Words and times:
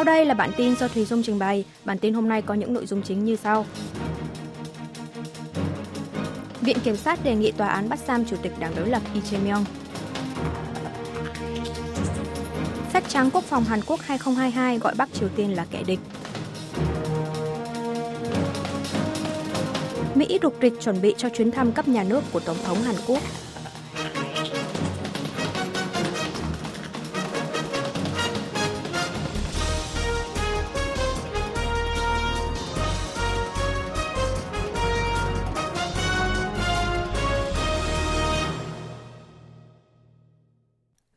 Sau 0.00 0.04
đây 0.04 0.26
là 0.26 0.34
bản 0.34 0.50
tin 0.56 0.76
do 0.76 0.88
Thùy 0.88 1.04
Dung 1.04 1.22
trình 1.22 1.38
bày. 1.38 1.64
Bản 1.84 1.98
tin 1.98 2.14
hôm 2.14 2.28
nay 2.28 2.42
có 2.42 2.54
những 2.54 2.74
nội 2.74 2.86
dung 2.86 3.02
chính 3.02 3.24
như 3.24 3.36
sau. 3.36 3.66
Viện 6.60 6.76
Kiểm 6.84 6.96
sát 6.96 7.24
đề 7.24 7.34
nghị 7.34 7.52
tòa 7.52 7.68
án 7.68 7.88
bắt 7.88 7.98
giam 8.06 8.24
Chủ 8.24 8.36
tịch 8.42 8.52
Đảng 8.58 8.72
đối 8.76 8.88
lập 8.88 9.02
Lee 9.14 9.22
Jae-myung. 9.22 9.64
Sách 12.92 13.04
trắng 13.08 13.30
Quốc 13.32 13.44
phòng 13.44 13.64
Hàn 13.64 13.80
Quốc 13.86 14.00
2022 14.00 14.78
gọi 14.78 14.94
Bắc 14.98 15.08
Triều 15.12 15.28
Tiên 15.28 15.54
là 15.56 15.66
kẻ 15.70 15.82
địch. 15.86 16.00
Mỹ 20.14 20.38
rục 20.42 20.54
rịch 20.62 20.80
chuẩn 20.80 21.02
bị 21.02 21.14
cho 21.16 21.28
chuyến 21.28 21.50
thăm 21.50 21.72
cấp 21.72 21.88
nhà 21.88 22.02
nước 22.02 22.24
của 22.32 22.40
Tổng 22.40 22.58
thống 22.64 22.82
Hàn 22.82 22.96
Quốc. 23.06 23.22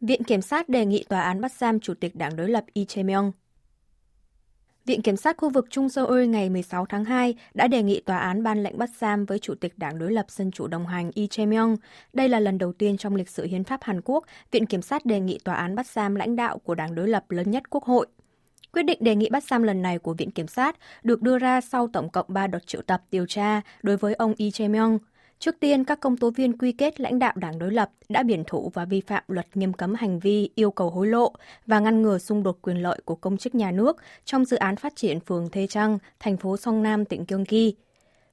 Viện 0.08 0.24
Kiểm 0.24 0.42
sát 0.42 0.70
đề 0.70 0.86
nghị 0.86 1.04
tòa 1.10 1.22
án 1.22 1.42
bắt 1.42 1.52
giam 1.52 1.80
Chủ 1.80 1.94
tịch 1.94 2.16
Đảng 2.16 2.36
đối 2.36 2.50
lập 2.50 2.66
Lee 2.76 2.86
Jae-myung. 2.86 3.32
Viện 4.86 5.02
Kiểm 5.02 5.18
sát 5.18 5.38
khu 5.38 5.50
vực 5.50 5.68
Trung 5.70 5.90
Seoul 5.90 6.26
ngày 6.26 6.50
16 6.50 6.86
tháng 6.86 7.06
2 7.06 7.36
đã 7.54 7.68
đề 7.68 7.84
nghị 7.84 8.02
tòa 8.02 8.18
án 8.18 8.44
ban 8.44 8.64
lệnh 8.64 8.78
bắt 8.78 8.90
giam 9.00 9.26
với 9.26 9.40
Chủ 9.40 9.56
tịch 9.56 9.74
Đảng 9.78 10.00
đối 10.00 10.12
lập 10.12 10.26
Dân 10.30 10.52
chủ 10.52 10.68
đồng 10.68 10.88
hành 10.88 11.12
Lee 11.16 11.26
Jae-myung. 11.26 11.76
Đây 12.14 12.30
là 12.30 12.40
lần 12.40 12.58
đầu 12.58 12.74
tiên 12.74 12.98
trong 12.98 13.16
lịch 13.16 13.30
sử 13.30 13.46
hiến 13.46 13.64
pháp 13.64 13.84
Hàn 13.84 14.02
Quốc, 14.02 14.26
Viện 14.52 14.66
Kiểm 14.66 14.82
sát 14.82 15.06
đề 15.06 15.20
nghị 15.20 15.40
tòa 15.44 15.56
án 15.56 15.76
bắt 15.76 15.88
giam 15.88 16.16
lãnh 16.16 16.36
đạo 16.36 16.58
của 16.58 16.76
đảng 16.76 16.96
đối 16.96 17.08
lập 17.08 17.32
lớn 17.32 17.52
nhất 17.52 17.70
Quốc 17.70 17.84
hội. 17.84 18.08
Quyết 18.72 18.84
định 18.84 18.98
đề 19.02 19.16
nghị 19.16 19.30
bắt 19.30 19.44
giam 19.44 19.64
lần 19.64 19.82
này 19.82 20.00
của 20.00 20.14
Viện 20.14 20.32
Kiểm 20.32 20.48
sát 20.48 20.78
được 21.04 21.22
đưa 21.22 21.38
ra 21.38 21.62
sau 21.62 21.88
tổng 21.94 22.10
cộng 22.10 22.26
3 22.30 22.48
đợt 22.48 22.68
triệu 22.68 22.82
tập 22.82 23.02
điều 23.12 23.26
tra 23.26 23.62
đối 23.84 23.98
với 23.98 24.14
ông 24.14 24.34
Lee 24.38 24.50
Jae-myung. 24.50 24.98
Trước 25.44 25.60
tiên, 25.60 25.84
các 25.84 26.00
công 26.00 26.18
tố 26.18 26.30
viên 26.30 26.58
quy 26.58 26.72
kết 26.72 27.00
lãnh 27.00 27.20
đạo 27.20 27.34
đảng 27.36 27.60
đối 27.60 27.72
lập 27.72 27.90
đã 28.10 28.24
biển 28.24 28.44
thủ 28.48 28.72
và 28.74 28.86
vi 28.86 29.02
phạm 29.02 29.24
luật 29.28 29.58
nghiêm 29.58 29.74
cấm 29.74 29.96
hành 29.96 30.20
vi 30.20 30.50
yêu 30.56 30.72
cầu 30.72 30.90
hối 30.90 31.08
lộ 31.08 31.34
và 31.68 31.80
ngăn 31.80 32.02
ngừa 32.02 32.18
xung 32.18 32.44
đột 32.44 32.58
quyền 32.62 32.78
lợi 32.82 33.00
của 33.06 33.16
công 33.16 33.38
chức 33.38 33.56
nhà 33.56 33.72
nước 33.72 33.98
trong 34.26 34.46
dự 34.46 34.58
án 34.58 34.76
phát 34.76 34.96
triển 34.96 35.20
phường 35.20 35.50
Thê 35.50 35.68
Trăng, 35.68 35.98
thành 36.20 36.38
phố 36.38 36.58
Song 36.58 36.84
Nam, 36.84 37.06
tỉnh 37.06 37.26
Gyeonggi. 37.28 37.76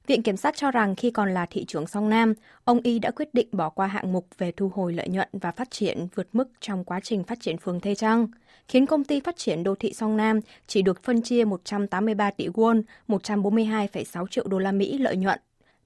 Viện 0.07 0.23
Kiểm 0.23 0.37
sát 0.37 0.55
cho 0.57 0.71
rằng 0.71 0.95
khi 0.95 1.11
còn 1.11 1.33
là 1.33 1.45
thị 1.45 1.65
trưởng 1.65 1.87
Song 1.87 2.09
Nam, 2.09 2.33
ông 2.63 2.81
Y 2.83 2.99
đã 2.99 3.11
quyết 3.11 3.33
định 3.33 3.47
bỏ 3.51 3.69
qua 3.69 3.87
hạng 3.87 4.13
mục 4.13 4.27
về 4.37 4.51
thu 4.51 4.71
hồi 4.75 4.93
lợi 4.93 5.09
nhuận 5.09 5.29
và 5.33 5.51
phát 5.51 5.71
triển 5.71 6.07
vượt 6.15 6.27
mức 6.33 6.49
trong 6.59 6.83
quá 6.83 6.99
trình 7.03 7.23
phát 7.23 7.39
triển 7.41 7.57
phường 7.57 7.79
Thê 7.79 7.95
Trăng, 7.95 8.27
khiến 8.67 8.85
công 8.85 9.03
ty 9.03 9.19
phát 9.19 9.37
triển 9.37 9.63
đô 9.63 9.75
thị 9.75 9.93
Song 9.93 10.17
Nam 10.17 10.39
chỉ 10.67 10.81
được 10.81 11.03
phân 11.03 11.21
chia 11.21 11.45
183 11.45 12.31
tỷ 12.31 12.47
won, 12.47 12.81
142,6 13.07 14.27
triệu 14.27 14.47
đô 14.47 14.59
la 14.59 14.71
Mỹ 14.71 14.97
lợi 14.97 15.15
nhuận 15.15 15.39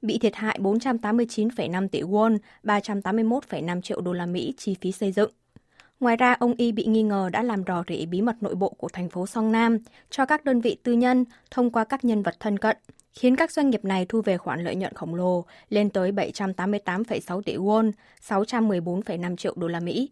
bị 0.05 0.17
thiệt 0.17 0.35
hại 0.35 0.59
489,5 0.61 1.87
tỷ 1.87 2.01
won, 2.01 2.37
381,5 2.63 3.81
triệu 3.81 4.01
đô 4.01 4.13
la 4.13 4.25
Mỹ 4.25 4.53
chi 4.57 4.75
phí 4.81 4.91
xây 4.91 5.11
dựng. 5.11 5.31
Ngoài 5.99 6.15
ra, 6.15 6.33
ông 6.33 6.53
Y 6.57 6.71
bị 6.71 6.85
nghi 6.85 7.03
ngờ 7.03 7.29
đã 7.33 7.43
làm 7.43 7.63
rò 7.67 7.83
rỉ 7.87 8.05
bí 8.05 8.21
mật 8.21 8.43
nội 8.43 8.55
bộ 8.55 8.69
của 8.69 8.87
thành 8.93 9.09
phố 9.09 9.27
Song 9.27 9.51
Nam 9.51 9.77
cho 10.09 10.25
các 10.25 10.45
đơn 10.45 10.61
vị 10.61 10.77
tư 10.83 10.93
nhân 10.93 11.25
thông 11.51 11.69
qua 11.69 11.83
các 11.83 12.05
nhân 12.05 12.23
vật 12.23 12.35
thân 12.39 12.59
cận, 12.59 12.77
khiến 13.13 13.35
các 13.35 13.51
doanh 13.51 13.69
nghiệp 13.69 13.85
này 13.85 14.05
thu 14.05 14.21
về 14.21 14.37
khoản 14.37 14.63
lợi 14.63 14.75
nhuận 14.75 14.93
khổng 14.93 15.15
lồ 15.15 15.45
lên 15.69 15.89
tới 15.89 16.11
788,6 16.11 17.41
tỷ 17.41 17.55
won, 17.55 17.91
614,5 18.27 19.35
triệu 19.35 19.53
đô 19.57 19.67
la 19.67 19.79
Mỹ. 19.79 20.09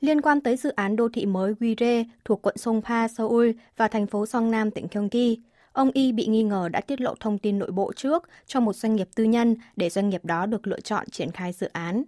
Liên 0.00 0.20
quan 0.20 0.40
tới 0.40 0.56
dự 0.56 0.70
án 0.70 0.96
đô 0.96 1.08
thị 1.08 1.26
mới 1.26 1.54
Guire 1.60 2.04
thuộc 2.24 2.42
quận 2.42 2.56
Songpa, 2.56 3.08
Seoul 3.08 3.50
và 3.76 3.88
thành 3.88 4.06
phố 4.06 4.26
Song 4.26 4.50
Nam, 4.50 4.70
tỉnh 4.70 4.86
Gyeonggi, 4.90 5.38
Ông 5.76 5.90
Y 5.94 6.12
bị 6.12 6.26
nghi 6.26 6.42
ngờ 6.42 6.68
đã 6.68 6.80
tiết 6.80 7.00
lộ 7.00 7.14
thông 7.20 7.38
tin 7.38 7.58
nội 7.58 7.70
bộ 7.70 7.92
trước 7.96 8.28
cho 8.46 8.60
một 8.60 8.76
doanh 8.76 8.96
nghiệp 8.96 9.08
tư 9.14 9.24
nhân 9.24 9.56
để 9.76 9.90
doanh 9.90 10.08
nghiệp 10.08 10.24
đó 10.24 10.46
được 10.46 10.66
lựa 10.66 10.80
chọn 10.80 11.10
triển 11.10 11.30
khai 11.30 11.52
dự 11.52 11.68
án. 11.72 12.04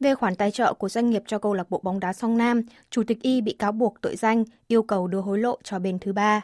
Về 0.00 0.14
khoản 0.14 0.34
tài 0.34 0.50
trợ 0.50 0.74
của 0.74 0.88
doanh 0.88 1.10
nghiệp 1.10 1.22
cho 1.26 1.38
câu 1.38 1.54
lạc 1.54 1.70
bộ 1.70 1.80
bóng 1.82 2.00
đá 2.00 2.12
Song 2.12 2.38
Nam, 2.38 2.62
Chủ 2.90 3.02
tịch 3.06 3.22
Y 3.22 3.40
bị 3.40 3.52
cáo 3.58 3.72
buộc 3.72 3.94
tội 4.00 4.16
danh 4.16 4.44
yêu 4.68 4.82
cầu 4.82 5.06
đưa 5.06 5.20
hối 5.20 5.38
lộ 5.38 5.58
cho 5.62 5.78
bên 5.78 5.98
thứ 5.98 6.12
ba. 6.12 6.40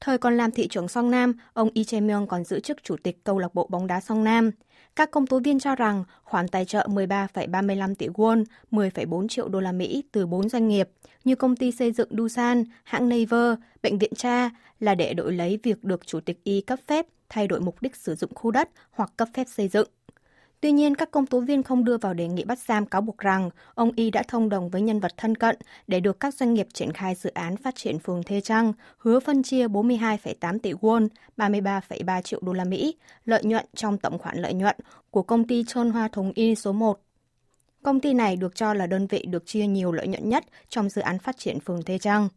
Thời 0.00 0.18
còn 0.18 0.36
làm 0.36 0.50
thị 0.50 0.68
trưởng 0.68 0.88
Song 0.88 1.10
Nam, 1.10 1.34
ông 1.52 1.70
Y 1.74 1.82
Jae-myung 1.82 2.26
còn 2.26 2.44
giữ 2.44 2.60
chức 2.60 2.82
chủ 2.82 2.96
tịch 3.02 3.24
câu 3.24 3.38
lạc 3.38 3.54
bộ 3.54 3.66
bóng 3.70 3.86
đá 3.86 4.00
Song 4.00 4.24
Nam. 4.24 4.50
Các 4.96 5.10
công 5.10 5.26
tố 5.26 5.40
viên 5.44 5.58
cho 5.58 5.74
rằng 5.74 6.04
khoản 6.22 6.48
tài 6.48 6.64
trợ 6.64 6.86
13,35 6.90 7.94
tỷ 7.94 8.08
won, 8.08 8.44
10,4 8.70 9.28
triệu 9.28 9.48
đô 9.48 9.60
la 9.60 9.72
Mỹ 9.72 10.04
từ 10.12 10.26
bốn 10.26 10.48
doanh 10.48 10.68
nghiệp 10.68 10.88
như 11.24 11.34
công 11.34 11.56
ty 11.56 11.72
xây 11.72 11.92
dựng 11.92 12.08
Dusan, 12.10 12.64
hãng 12.84 13.08
Naver, 13.08 13.58
bệnh 13.82 13.98
viện 13.98 14.14
Cha 14.14 14.50
là 14.80 14.94
để 14.94 15.14
đổi 15.14 15.32
lấy 15.32 15.58
việc 15.62 15.84
được 15.84 16.06
chủ 16.06 16.20
tịch 16.20 16.44
Y 16.44 16.60
cấp 16.60 16.78
phép 16.86 17.06
thay 17.28 17.46
đổi 17.46 17.60
mục 17.60 17.82
đích 17.82 17.96
sử 17.96 18.14
dụng 18.14 18.34
khu 18.34 18.50
đất 18.50 18.68
hoặc 18.90 19.12
cấp 19.16 19.28
phép 19.34 19.46
xây 19.48 19.68
dựng. 19.68 19.88
Tuy 20.60 20.72
nhiên, 20.72 20.94
các 20.94 21.10
công 21.10 21.26
tố 21.26 21.40
viên 21.40 21.62
không 21.62 21.84
đưa 21.84 21.96
vào 21.98 22.14
đề 22.14 22.28
nghị 22.28 22.44
bắt 22.44 22.58
giam 22.58 22.86
cáo 22.86 23.00
buộc 23.00 23.18
rằng 23.18 23.50
ông 23.74 23.92
Y 23.96 24.10
đã 24.10 24.22
thông 24.28 24.48
đồng 24.48 24.68
với 24.68 24.82
nhân 24.82 25.00
vật 25.00 25.12
thân 25.16 25.34
cận 25.34 25.56
để 25.86 26.00
được 26.00 26.20
các 26.20 26.34
doanh 26.34 26.54
nghiệp 26.54 26.66
triển 26.72 26.92
khai 26.92 27.14
dự 27.14 27.30
án 27.30 27.56
phát 27.56 27.74
triển 27.74 27.98
phường 27.98 28.22
Thê 28.22 28.40
Trăng, 28.40 28.72
hứa 28.98 29.20
phân 29.20 29.42
chia 29.42 29.68
42,8 29.68 30.58
tỷ 30.58 30.72
won, 30.72 31.08
33,3 31.36 32.22
triệu 32.22 32.40
đô 32.42 32.52
la 32.52 32.64
Mỹ, 32.64 32.94
lợi 33.24 33.44
nhuận 33.44 33.66
trong 33.74 33.98
tổng 33.98 34.18
khoản 34.18 34.38
lợi 34.38 34.54
nhuận 34.54 34.76
của 35.10 35.22
công 35.22 35.46
ty 35.46 35.64
Trôn 35.66 35.90
Hoa 35.90 36.08
Thống 36.08 36.32
Y 36.34 36.54
số 36.54 36.72
1. 36.72 37.00
Công 37.82 38.00
ty 38.00 38.14
này 38.14 38.36
được 38.36 38.56
cho 38.56 38.74
là 38.74 38.86
đơn 38.86 39.06
vị 39.06 39.24
được 39.28 39.46
chia 39.46 39.66
nhiều 39.66 39.92
lợi 39.92 40.08
nhuận 40.08 40.28
nhất 40.28 40.44
trong 40.68 40.88
dự 40.88 41.02
án 41.02 41.18
phát 41.18 41.38
triển 41.38 41.60
phường 41.60 41.82
Thê 41.82 41.98
Trăng. 41.98 42.28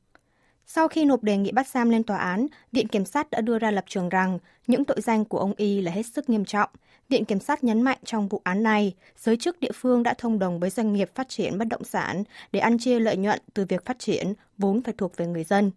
Sau 0.65 0.87
khi 0.87 1.05
nộp 1.05 1.23
đề 1.23 1.37
nghị 1.37 1.51
bắt 1.51 1.67
giam 1.67 1.89
lên 1.89 2.03
tòa 2.03 2.17
án, 2.17 2.47
Viện 2.71 2.87
Kiểm 2.87 3.05
sát 3.05 3.31
đã 3.31 3.41
đưa 3.41 3.59
ra 3.59 3.71
lập 3.71 3.85
trường 3.87 4.09
rằng 4.09 4.39
những 4.67 4.85
tội 4.85 5.01
danh 5.01 5.25
của 5.25 5.39
ông 5.39 5.53
Y 5.57 5.81
là 5.81 5.91
hết 5.91 6.05
sức 6.05 6.29
nghiêm 6.29 6.45
trọng. 6.45 6.69
Viện 7.09 7.25
Kiểm 7.25 7.39
sát 7.39 7.63
nhấn 7.63 7.81
mạnh 7.81 7.97
trong 8.05 8.27
vụ 8.27 8.41
án 8.43 8.63
này, 8.63 8.95
giới 9.17 9.37
chức 9.37 9.59
địa 9.59 9.71
phương 9.73 10.03
đã 10.03 10.13
thông 10.17 10.39
đồng 10.39 10.59
với 10.59 10.69
doanh 10.69 10.93
nghiệp 10.93 11.09
phát 11.15 11.29
triển 11.29 11.57
bất 11.57 11.67
động 11.67 11.83
sản 11.83 12.23
để 12.51 12.59
ăn 12.59 12.77
chia 12.77 12.99
lợi 12.99 13.17
nhuận 13.17 13.39
từ 13.53 13.65
việc 13.65 13.85
phát 13.85 13.99
triển 13.99 14.33
vốn 14.57 14.81
phải 14.81 14.93
thuộc 14.97 15.17
về 15.17 15.27
người 15.27 15.43
dân. 15.43 15.71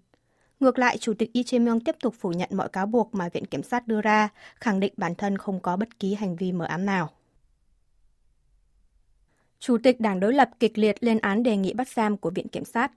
Ngược 0.61 0.79
lại, 0.79 0.99
Chủ 0.99 1.15
tịch 1.15 1.31
Lee 1.35 1.43
Jae-myung 1.43 1.81
tiếp 1.85 1.97
tục 2.01 2.15
phủ 2.21 2.31
nhận 2.31 2.49
mọi 2.53 2.69
cáo 2.69 2.87
buộc 2.87 3.15
mà 3.15 3.29
Viện 3.29 3.47
Kiểm 3.47 3.63
sát 3.63 3.87
đưa 3.87 4.01
ra, 4.01 4.29
khẳng 4.55 4.81
định 4.81 4.93
bản 4.97 5.15
thân 5.15 5.39
không 5.39 5.61
có 5.61 5.77
bất 5.77 5.99
kỳ 5.99 6.15
hành 6.15 6.37
vi 6.37 6.53
mờ 6.53 6.65
ám 6.65 6.87
nào. 6.87 7.11
Chủ 9.59 9.79
tịch 9.83 10.01
Đảng 10.01 10.21
đối 10.21 10.33
lập 10.35 10.51
kịch 10.61 10.79
liệt 10.79 10.97
lên 11.01 11.19
án 11.19 11.43
đề 11.43 11.57
nghị 11.57 11.73
bắt 11.73 11.89
giam 11.89 12.17
của 12.17 12.31
Viện 12.31 12.49
Kiểm 12.49 12.65
sát. 12.65 12.93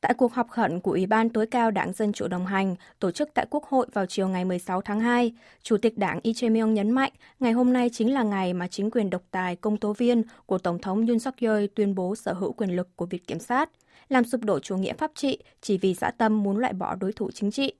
Tại 0.00 0.14
cuộc 0.14 0.34
họp 0.34 0.48
khẩn 0.48 0.80
của 0.80 0.90
Ủy 0.90 1.06
ban 1.06 1.28
tối 1.28 1.46
cao 1.46 1.70
Đảng 1.70 1.92
Dân 1.92 2.12
Chủ 2.12 2.28
đồng 2.28 2.46
hành 2.46 2.76
tổ 2.98 3.10
chức 3.10 3.28
tại 3.34 3.46
Quốc 3.50 3.64
hội 3.64 3.86
vào 3.92 4.06
chiều 4.06 4.28
ngày 4.28 4.44
16 4.44 4.80
tháng 4.80 5.00
2, 5.00 5.32
Chủ 5.62 5.76
tịch 5.76 5.98
Đảng 5.98 6.20
Lee 6.24 6.32
Jae-myung 6.32 6.72
nhấn 6.72 6.90
mạnh 6.90 7.12
ngày 7.40 7.52
hôm 7.52 7.72
nay 7.72 7.90
chính 7.92 8.14
là 8.14 8.22
ngày 8.22 8.54
mà 8.54 8.68
chính 8.68 8.90
quyền 8.90 9.10
độc 9.10 9.22
tài 9.30 9.56
công 9.56 9.76
tố 9.76 9.92
viên 9.92 10.22
của 10.46 10.58
Tổng 10.58 10.78
thống 10.78 11.06
Yoon 11.06 11.18
suk 11.18 11.34
yeol 11.40 11.64
tuyên 11.74 11.94
bố 11.94 12.16
sở 12.16 12.32
hữu 12.32 12.52
quyền 12.52 12.76
lực 12.76 12.88
của 12.96 13.06
Viện 13.06 13.24
Kiểm 13.26 13.38
sát, 13.38 13.70
làm 14.08 14.24
sụp 14.24 14.44
đổ 14.44 14.58
chủ 14.58 14.76
nghĩa 14.76 14.92
pháp 14.92 15.10
trị 15.14 15.38
chỉ 15.60 15.78
vì 15.78 15.94
dã 15.94 16.10
tâm 16.10 16.42
muốn 16.42 16.58
loại 16.58 16.72
bỏ 16.72 16.94
đối 16.94 17.12
thủ 17.12 17.30
chính 17.30 17.50
trị. 17.50 17.72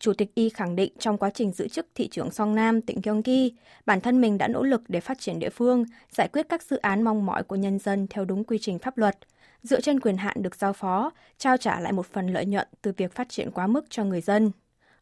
Chủ 0.00 0.12
tịch 0.12 0.34
Y 0.34 0.48
khẳng 0.48 0.76
định 0.76 0.92
trong 0.98 1.18
quá 1.18 1.30
trình 1.30 1.52
giữ 1.52 1.68
chức 1.68 1.86
thị 1.94 2.08
trưởng 2.08 2.30
Song 2.30 2.54
Nam, 2.54 2.80
tỉnh 2.80 3.00
Gyeonggi, 3.00 3.52
bản 3.86 4.00
thân 4.00 4.20
mình 4.20 4.38
đã 4.38 4.48
nỗ 4.48 4.62
lực 4.62 4.82
để 4.88 5.00
phát 5.00 5.18
triển 5.18 5.38
địa 5.38 5.50
phương, 5.50 5.84
giải 6.10 6.28
quyết 6.28 6.46
các 6.48 6.62
dự 6.62 6.76
án 6.76 7.02
mong 7.02 7.26
mỏi 7.26 7.42
của 7.42 7.56
nhân 7.56 7.78
dân 7.78 8.06
theo 8.10 8.24
đúng 8.24 8.44
quy 8.44 8.58
trình 8.60 8.78
pháp 8.78 8.98
luật– 8.98 9.18
dựa 9.66 9.80
trên 9.80 10.00
quyền 10.00 10.16
hạn 10.16 10.42
được 10.42 10.54
giao 10.54 10.72
phó, 10.72 11.10
trao 11.38 11.56
trả 11.56 11.80
lại 11.80 11.92
một 11.92 12.06
phần 12.06 12.26
lợi 12.26 12.46
nhuận 12.46 12.68
từ 12.82 12.92
việc 12.96 13.14
phát 13.14 13.28
triển 13.28 13.50
quá 13.50 13.66
mức 13.66 13.84
cho 13.90 14.04
người 14.04 14.20
dân. 14.20 14.50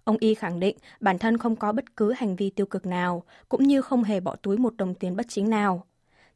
Ông 0.04 0.16
Y 0.20 0.34
khẳng 0.34 0.60
định 0.60 0.76
bản 1.00 1.18
thân 1.18 1.38
không 1.38 1.56
có 1.56 1.72
bất 1.72 1.96
cứ 1.96 2.12
hành 2.12 2.36
vi 2.36 2.50
tiêu 2.50 2.66
cực 2.66 2.86
nào, 2.86 3.22
cũng 3.48 3.62
như 3.62 3.82
không 3.82 4.04
hề 4.04 4.20
bỏ 4.20 4.36
túi 4.36 4.58
một 4.58 4.76
đồng 4.76 4.94
tiền 4.94 5.16
bất 5.16 5.26
chính 5.28 5.50
nào. 5.50 5.86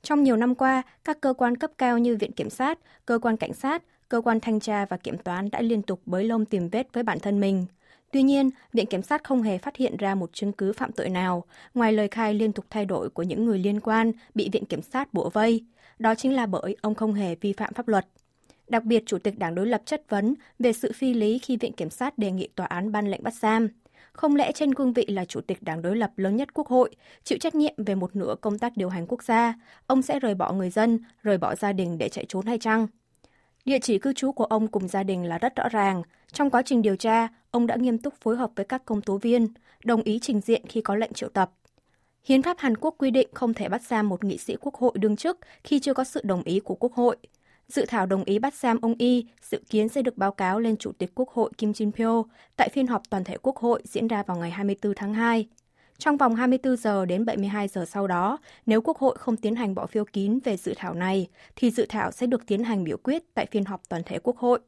Trong 0.03 0.23
nhiều 0.23 0.37
năm 0.37 0.55
qua, 0.55 0.83
các 1.05 1.21
cơ 1.21 1.33
quan 1.33 1.57
cấp 1.57 1.71
cao 1.79 1.99
như 1.99 2.17
Viện 2.17 2.33
Kiểm 2.33 2.51
sát, 2.51 2.79
Cơ 3.07 3.19
quan 3.23 3.37
Cảnh 3.37 3.55
sát, 3.55 3.83
Cơ 4.09 4.21
quan 4.21 4.41
Thanh 4.41 4.61
tra 4.61 4.85
và 4.85 4.97
Kiểm 4.97 5.19
toán 5.19 5.51
đã 5.51 5.61
liên 5.61 5.83
tục 5.83 6.01
bới 6.07 6.25
lông 6.25 6.45
tìm 6.45 6.69
vết 6.69 6.89
với 6.93 7.03
bản 7.03 7.21
thân 7.21 7.41
mình. 7.41 7.67
Tuy 8.13 8.23
nhiên, 8.23 8.51
Viện 8.73 8.87
Kiểm 8.87 9.03
sát 9.03 9.25
không 9.25 9.43
hề 9.43 9.59
phát 9.59 9.77
hiện 9.77 9.97
ra 9.97 10.15
một 10.15 10.31
chứng 10.33 10.53
cứ 10.53 10.73
phạm 10.73 10.93
tội 10.93 11.09
nào, 11.09 11.45
ngoài 11.75 11.93
lời 11.93 12.09
khai 12.09 12.35
liên 12.35 12.53
tục 12.53 12.65
thay 12.71 12.85
đổi 12.85 13.11
của 13.11 13.23
những 13.23 13.45
người 13.45 13.59
liên 13.59 13.81
quan 13.81 14.13
bị 14.35 14.49
Viện 14.53 14.65
Kiểm 14.65 14.83
sát 14.83 15.15
bủa 15.15 15.31
vây. 15.31 15.65
Đó 15.99 16.15
chính 16.15 16.35
là 16.35 16.47
bởi 16.47 16.77
ông 16.81 16.95
không 16.95 17.15
hề 17.15 17.35
vi 17.35 17.53
phạm 17.53 17.75
pháp 17.75 17.89
luật. 17.89 18.07
Đặc 18.69 18.85
biệt, 18.85 19.03
Chủ 19.07 19.19
tịch 19.19 19.39
Đảng 19.39 19.55
đối 19.55 19.67
lập 19.67 19.83
chất 19.85 20.03
vấn 20.09 20.35
về 20.59 20.73
sự 20.73 20.93
phi 20.93 21.15
lý 21.15 21.39
khi 21.39 21.57
Viện 21.57 21.73
Kiểm 21.73 21.91
sát 21.91 22.19
đề 22.19 22.31
nghị 22.31 22.49
tòa 22.55 22.67
án 22.67 22.93
ban 22.93 23.11
lệnh 23.11 23.23
bắt 23.23 23.35
giam. 23.35 23.69
Không 24.13 24.37
lẽ 24.37 24.53
trên 24.53 24.75
cương 24.75 24.93
vị 24.93 25.07
là 25.09 25.25
Chủ 25.25 25.41
tịch 25.41 25.63
Đảng 25.63 25.83
đối 25.83 25.97
lập 25.97 26.11
lớn 26.17 26.37
nhất 26.37 26.55
Quốc 26.55 26.69
hội, 26.69 26.97
chịu 27.25 27.39
trách 27.39 27.55
nhiệm 27.55 27.75
về 27.77 27.95
một 27.95 28.17
nửa 28.17 28.35
công 28.41 28.59
tác 28.59 28.77
điều 28.77 28.89
hành 28.89 29.07
quốc 29.07 29.23
gia, 29.23 29.55
ông 29.87 30.03
sẽ 30.03 30.21
rời 30.21 30.35
bỏ 30.35 30.53
người 30.53 30.71
dân, 30.71 30.99
rời 31.23 31.39
bỏ 31.39 31.55
gia 31.55 31.73
đình 31.73 31.99
để 31.99 32.09
chạy 32.09 32.25
trốn 32.29 32.47
hay 32.47 32.59
chăng? 32.59 32.87
Địa 33.65 33.79
chỉ 33.83 33.99
cư 33.99 34.13
trú 34.13 34.33
của 34.33 34.45
ông 34.45 34.69
cùng 34.69 34.89
gia 34.89 35.03
đình 35.03 35.25
là 35.25 35.39
rất 35.39 35.57
rõ 35.57 35.69
ràng. 35.69 36.03
Trong 36.33 36.51
quá 36.51 36.63
trình 36.63 36.83
điều 36.83 36.97
tra, 36.97 37.29
ông 37.51 37.67
đã 37.67 37.77
nghiêm 37.77 37.99
túc 37.99 38.15
phối 38.15 38.37
hợp 38.37 38.51
với 38.57 38.65
các 38.65 38.85
công 38.85 39.03
tố 39.03 39.17
viên, 39.17 39.49
đồng 39.85 40.03
ý 40.03 40.19
trình 40.23 40.41
diện 40.41 40.63
khi 40.69 40.81
có 40.81 40.95
lệnh 40.95 41.13
triệu 41.13 41.29
tập. 41.29 41.51
Hiến 42.25 42.43
pháp 42.43 42.59
Hàn 42.59 42.77
Quốc 42.77 42.95
quy 42.99 43.11
định 43.11 43.29
không 43.35 43.55
thể 43.55 43.69
bắt 43.69 43.83
giam 43.83 44.09
một 44.09 44.25
nghị 44.25 44.39
sĩ 44.39 44.57
quốc 44.61 44.75
hội 44.75 44.93
đương 44.95 45.17
chức 45.17 45.39
khi 45.65 45.81
chưa 45.81 45.95
có 45.95 46.05
sự 46.05 46.21
đồng 46.25 46.43
ý 46.43 46.61
của 46.61 46.75
quốc 46.75 46.93
hội. 46.93 47.17
Dự 47.69 47.85
thảo 47.89 48.07
đồng 48.07 48.25
ý 48.25 48.39
bắt 48.39 48.55
giam 48.55 48.81
ông 48.81 48.95
Y 48.99 49.27
dự 49.43 49.61
kiến 49.71 49.89
sẽ 49.89 50.03
được 50.03 50.19
báo 50.19 50.33
cáo 50.33 50.61
lên 50.61 50.77
Chủ 50.77 50.93
tịch 50.93 51.11
Quốc 51.15 51.31
hội 51.31 51.51
Kim 51.59 51.73
Jin 51.73 51.93
Pyo 51.93 52.23
tại 52.57 52.69
phiên 52.73 52.87
họp 52.87 53.03
toàn 53.11 53.25
thể 53.25 53.37
Quốc 53.43 53.57
hội 53.57 53.83
diễn 53.85 54.09
ra 54.09 54.23
vào 54.23 54.37
ngày 54.37 54.51
24 54.51 54.95
tháng 54.97 55.15
2. 55.15 55.49
Trong 55.99 56.17
vòng 56.17 56.35
24 56.35 56.77
giờ 56.77 57.07
đến 57.07 57.25
72 57.25 57.69
giờ 57.69 57.85
sau 57.85 58.07
đó, 58.07 58.39
nếu 58.67 58.81
Quốc 58.81 58.99
hội 58.99 59.17
không 59.19 59.37
tiến 59.37 59.55
hành 59.55 59.75
bỏ 59.75 59.87
phiếu 59.87 60.05
kín 60.05 60.39
về 60.45 60.57
dự 60.57 60.75
thảo 60.77 60.95
này, 60.95 61.29
thì 61.57 61.71
dự 61.71 61.87
thảo 61.89 62.11
sẽ 62.11 62.27
được 62.27 62.47
tiến 62.47 62.65
hành 62.65 62.85
biểu 62.85 62.97
quyết 62.97 63.35
tại 63.35 63.47
phiên 63.47 63.65
họp 63.65 63.89
toàn 63.89 64.03
thể 64.07 64.19
Quốc 64.19 64.37
hội. 64.37 64.61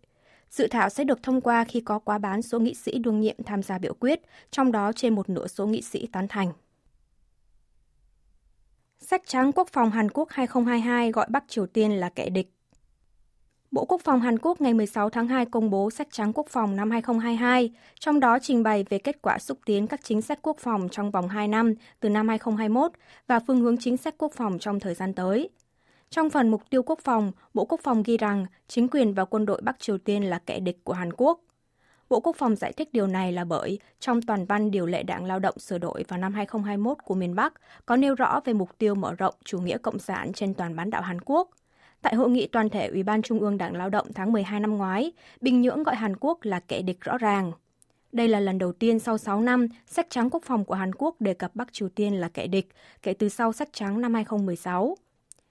Dự 0.51 0.67
thảo 0.67 0.89
sẽ 0.89 1.05
được 1.05 1.23
thông 1.23 1.41
qua 1.41 1.65
khi 1.65 1.81
có 1.81 1.99
quá 1.99 2.19
bán 2.19 2.43
số 2.43 2.59
nghị 2.59 2.75
sĩ 2.75 2.99
đương 2.99 3.21
nhiệm 3.21 3.37
tham 3.47 3.63
gia 3.63 3.79
biểu 3.79 3.95
quyết, 3.95 4.21
trong 4.51 4.73
đó 4.73 4.93
trên 4.97 5.15
một 5.15 5.29
nửa 5.29 5.47
số 5.47 5.67
nghị 5.67 5.83
sĩ 5.83 6.07
tán 6.13 6.29
thành. 6.29 6.53
Sách 8.99 9.23
trắng 9.27 9.53
Quốc 9.53 9.69
phòng 9.73 9.91
Hàn 9.91 10.11
Quốc 10.11 10.29
2022 10.31 11.13
gọi 11.13 11.27
Bắc 11.31 11.45
Triều 11.49 11.67
Tiên 11.67 11.93
là 11.93 12.09
kẻ 12.09 12.29
địch. 12.31 12.51
Bộ 13.71 13.85
Quốc 13.85 14.01
phòng 14.05 14.21
Hàn 14.21 14.39
Quốc 14.39 14.61
ngày 14.61 14.75
16 14.75 15.11
tháng 15.11 15.29
2 15.29 15.47
công 15.47 15.71
bố 15.71 15.91
sách 15.91 16.09
trắng 16.11 16.33
quốc 16.33 16.47
phòng 16.49 16.77
năm 16.77 16.91
2022, 16.91 17.71
trong 18.01 18.21
đó 18.21 18.39
trình 18.43 18.63
bày 18.63 18.85
về 18.89 18.99
kết 18.99 19.23
quả 19.23 19.39
xúc 19.39 19.59
tiến 19.65 19.87
các 19.87 20.01
chính 20.05 20.23
sách 20.23 20.39
quốc 20.43 20.59
phòng 20.59 20.89
trong 20.91 21.11
vòng 21.11 21.29
2 21.29 21.49
năm 21.49 21.75
từ 22.01 22.09
năm 22.09 22.29
2021 22.29 22.93
và 23.27 23.41
phương 23.47 23.61
hướng 23.61 23.77
chính 23.77 23.97
sách 23.97 24.15
quốc 24.19 24.33
phòng 24.33 24.59
trong 24.59 24.81
thời 24.81 24.95
gian 24.95 25.15
tới. 25.15 25.49
Trong 26.11 26.31
phần 26.31 26.49
mục 26.49 26.63
tiêu 26.71 26.83
quốc 26.83 26.99
phòng, 27.05 27.33
Bộ 27.55 27.65
Quốc 27.65 27.81
phòng 27.83 28.03
ghi 28.03 28.17
rằng 28.17 28.47
chính 28.69 28.89
quyền 28.89 29.15
và 29.15 29.25
quân 29.25 29.47
đội 29.47 29.61
Bắc 29.63 29.79
Triều 29.79 29.99
Tiên 29.99 30.25
là 30.25 30.39
kẻ 30.47 30.61
địch 30.61 30.85
của 30.85 30.93
Hàn 30.93 31.13
Quốc. 31.13 31.41
Bộ 32.09 32.21
Quốc 32.21 32.37
phòng 32.37 32.57
giải 32.57 32.73
thích 32.73 32.89
điều 32.93 33.07
này 33.07 33.33
là 33.33 33.45
bởi 33.45 33.79
trong 34.01 34.23
toàn 34.23 34.47
văn 34.47 34.71
điều 34.71 34.87
lệ 34.87 35.03
đảng 35.03 35.25
lao 35.25 35.39
động 35.39 35.59
sửa 35.59 35.79
đổi 35.79 36.05
vào 36.09 36.19
năm 36.19 36.35
2021 36.35 36.99
của 37.05 37.15
miền 37.15 37.35
Bắc 37.35 37.53
có 37.87 37.97
nêu 37.97 38.15
rõ 38.15 38.41
về 38.45 38.53
mục 38.53 38.79
tiêu 38.79 38.95
mở 38.95 39.15
rộng 39.15 39.35
chủ 39.45 39.61
nghĩa 39.61 39.79
cộng 39.79 39.99
sản 39.99 40.33
trên 40.33 40.55
toàn 40.55 40.77
bán 40.77 40.91
đảo 40.91 41.03
Hàn 41.03 41.21
Quốc. 41.21 41.51
Tại 42.03 42.15
hội 42.15 42.31
nghị 42.31 42.47
toàn 42.47 42.69
thể 42.69 42.87
Ủy 42.87 43.03
ban 43.03 43.23
Trung 43.23 43.41
ương 43.41 43.59
Đảng 43.59 43.77
Lao 43.77 43.91
động 43.91 44.07
tháng 44.15 44.33
12 44.33 44.61
năm 44.61 44.77
ngoái, 44.77 45.13
Bình 45.41 45.61
Nhưỡng 45.61 45.83
gọi 45.83 45.95
Hàn 45.97 46.17
Quốc 46.21 46.39
là 46.43 46.61
kẻ 46.61 46.83
địch 46.83 47.01
rõ 47.01 47.19
ràng. 47.19 47.53
Đây 48.13 48.29
là 48.29 48.41
lần 48.41 48.59
đầu 48.59 48.73
tiên 48.73 48.99
sau 48.99 49.19
6 49.19 49.41
năm, 49.41 49.67
sách 49.87 50.07
trắng 50.11 50.31
quốc 50.31 50.43
phòng 50.47 50.65
của 50.65 50.75
Hàn 50.75 50.95
Quốc 50.95 51.21
đề 51.21 51.35
cập 51.35 51.57
Bắc 51.57 51.73
Triều 51.73 51.89
Tiên 51.89 52.15
là 52.15 52.29
kẻ 52.29 52.47
địch, 52.47 52.69
kể 53.03 53.13
từ 53.13 53.29
sau 53.29 53.53
sách 53.53 53.69
trắng 53.73 54.01
năm 54.01 54.15
2016. 54.15 54.97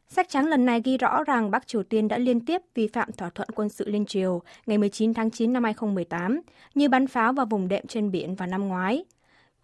Sách 0.07 0.29
trắng 0.29 0.47
lần 0.47 0.65
này 0.65 0.81
ghi 0.83 0.97
rõ 0.97 1.23
rằng 1.23 1.51
Bắc 1.51 1.67
Triều 1.67 1.83
Tiên 1.83 2.07
đã 2.07 2.17
liên 2.17 2.45
tiếp 2.45 2.61
vi 2.75 2.87
phạm 2.87 3.11
thỏa 3.11 3.29
thuận 3.29 3.49
quân 3.55 3.69
sự 3.69 3.89
liên 3.89 4.05
triều 4.05 4.41
ngày 4.65 4.77
19 4.77 5.13
tháng 5.13 5.31
9 5.31 5.53
năm 5.53 5.63
2018, 5.63 6.41
như 6.75 6.89
bắn 6.89 7.07
pháo 7.07 7.33
vào 7.33 7.45
vùng 7.45 7.67
đệm 7.67 7.87
trên 7.87 8.11
biển 8.11 8.35
vào 8.35 8.47
năm 8.47 8.67
ngoái. 8.67 9.05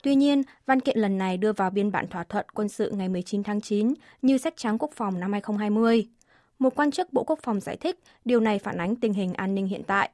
Tuy 0.03 0.15
nhiên, 0.15 0.43
văn 0.65 0.79
kiện 0.79 0.99
lần 0.99 1.17
này 1.17 1.37
đưa 1.37 1.53
vào 1.53 1.69
biên 1.69 1.91
bản 1.91 2.07
thỏa 2.07 2.23
thuận 2.23 2.45
quân 2.53 2.69
sự 2.69 2.91
ngày 2.91 3.09
19 3.09 3.43
tháng 3.43 3.61
9 3.61 3.93
như 4.21 4.37
sách 4.37 4.53
trắng 4.57 4.77
quốc 4.77 4.91
phòng 4.95 5.19
năm 5.19 5.31
2020. 5.31 6.07
Một 6.59 6.75
quan 6.75 6.91
chức 6.91 7.13
Bộ 7.13 7.23
Quốc 7.23 7.39
phòng 7.43 7.59
giải 7.59 7.77
thích 7.77 7.99
điều 8.25 8.39
này 8.39 8.59
phản 8.59 8.77
ánh 8.77 8.95
tình 8.95 9.13
hình 9.13 9.33
an 9.33 9.55
ninh 9.55 9.67
hiện 9.67 9.83
tại. 9.87 10.09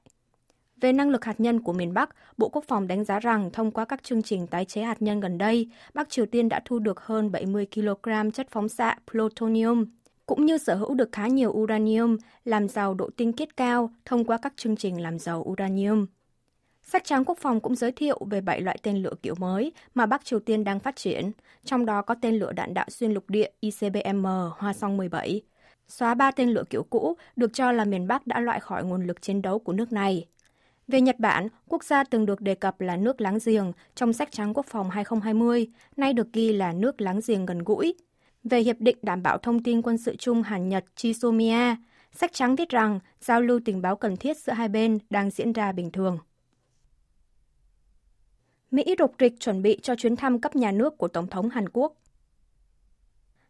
Về 0.82 0.94
năng 0.94 1.10
lực 1.10 1.26
hạt 1.26 1.40
nhân 1.40 1.60
của 1.60 1.74
miền 1.74 1.94
Bắc, 1.94 2.10
Bộ 2.38 2.50
Quốc 2.50 2.64
phòng 2.68 2.88
đánh 2.88 3.04
giá 3.04 3.20
rằng 3.20 3.52
thông 3.52 3.72
qua 3.72 3.86
các 3.86 4.04
chương 4.04 4.24
trình 4.24 4.48
tái 4.48 4.66
chế 4.66 4.82
hạt 4.82 5.02
nhân 5.02 5.20
gần 5.20 5.38
đây, 5.38 5.68
Bắc 5.94 6.10
Triều 6.10 6.26
Tiên 6.26 6.50
đã 6.50 6.62
thu 6.66 6.80
được 6.80 7.00
hơn 7.00 7.32
70 7.32 7.68
kg 7.76 8.32
chất 8.34 8.48
phóng 8.52 8.70
xạ 8.70 8.96
plutonium, 9.12 9.86
cũng 10.26 10.46
như 10.46 10.58
sở 10.58 10.76
hữu 10.76 10.94
được 10.94 11.12
khá 11.12 11.28
nhiều 11.28 11.52
uranium, 11.52 12.18
làm 12.46 12.68
giàu 12.68 12.94
độ 12.94 13.10
tinh 13.18 13.34
khiết 13.34 13.58
cao 13.58 13.92
thông 14.06 14.26
qua 14.26 14.38
các 14.42 14.54
chương 14.56 14.76
trình 14.76 15.02
làm 15.02 15.20
giàu 15.20 15.46
uranium. 15.50 16.06
Sách 16.84 17.04
trắng 17.06 17.26
quốc 17.26 17.38
phòng 17.38 17.60
cũng 17.60 17.76
giới 17.76 17.92
thiệu 17.92 18.20
về 18.30 18.42
7 18.42 18.62
loại 18.62 18.78
tên 18.84 18.98
lửa 18.98 19.14
kiểu 19.24 19.36
mới 19.36 19.72
mà 19.96 20.06
Bắc 20.06 20.26
Triều 20.26 20.40
Tiên 20.40 20.64
đang 20.64 20.80
phát 20.80 20.96
triển, 20.96 21.32
trong 21.64 21.86
đó 21.86 22.02
có 22.02 22.16
tên 22.22 22.36
lửa 22.36 22.52
đạn 22.52 22.74
đạo 22.74 22.86
xuyên 22.90 23.12
lục 23.12 23.30
địa 23.30 23.50
ICBM 23.60 24.26
Hoa 24.58 24.74
Song 24.74 24.98
17, 24.98 25.42
xóa 25.92 26.14
ba 26.14 26.32
tên 26.32 26.50
lửa 26.50 26.64
kiểu 26.70 26.84
cũ 26.84 27.18
được 27.36 27.54
cho 27.54 27.72
là 27.72 27.86
miền 27.86 28.08
Bắc 28.08 28.28
đã 28.28 28.40
loại 28.40 28.60
khỏi 28.60 28.84
nguồn 28.84 29.08
lực 29.08 29.22
chiến 29.22 29.42
đấu 29.42 29.60
của 29.60 29.74
nước 29.74 29.92
này. 29.92 30.26
Về 30.88 31.02
Nhật 31.02 31.20
Bản, 31.20 31.48
quốc 31.70 31.84
gia 31.84 32.04
từng 32.04 32.26
được 32.26 32.42
đề 32.42 32.56
cập 32.56 32.82
là 32.82 32.96
nước 32.96 33.22
láng 33.22 33.38
giềng 33.46 33.72
trong 33.96 34.14
sách 34.14 34.32
trắng 34.32 34.54
quốc 34.54 34.66
phòng 34.66 34.90
2020, 34.90 35.68
nay 35.98 36.14
được 36.14 36.34
ghi 36.34 36.54
là 36.54 36.74
nước 36.74 37.02
láng 37.02 37.20
giềng 37.28 37.46
gần 37.46 37.60
gũi. 37.60 37.94
Về 38.44 38.60
Hiệp 38.60 38.80
định 38.80 38.98
đảm 39.02 39.24
bảo 39.24 39.38
thông 39.38 39.64
tin 39.64 39.82
quân 39.82 39.98
sự 39.98 40.16
chung 40.16 40.44
Hàn 40.44 40.70
Nhật 40.70 40.86
Chisomia, 40.96 41.76
sách 42.12 42.34
trắng 42.34 42.56
viết 42.56 42.70
rằng 42.70 43.00
giao 43.22 43.42
lưu 43.42 43.60
tình 43.66 43.82
báo 43.82 43.96
cần 43.96 44.18
thiết 44.18 44.38
giữa 44.38 44.54
hai 44.54 44.70
bên 44.70 45.00
đang 45.10 45.30
diễn 45.30 45.54
ra 45.54 45.72
bình 45.72 45.92
thường. 45.92 46.18
Mỹ 48.72 48.96
rục 49.00 49.16
rịch 49.20 49.40
chuẩn 49.40 49.62
bị 49.62 49.80
cho 49.82 49.96
chuyến 49.96 50.16
thăm 50.16 50.42
cấp 50.42 50.56
nhà 50.56 50.72
nước 50.72 50.98
của 50.98 51.08
Tổng 51.08 51.28
thống 51.28 51.50
Hàn 51.50 51.70
Quốc. 51.74 51.94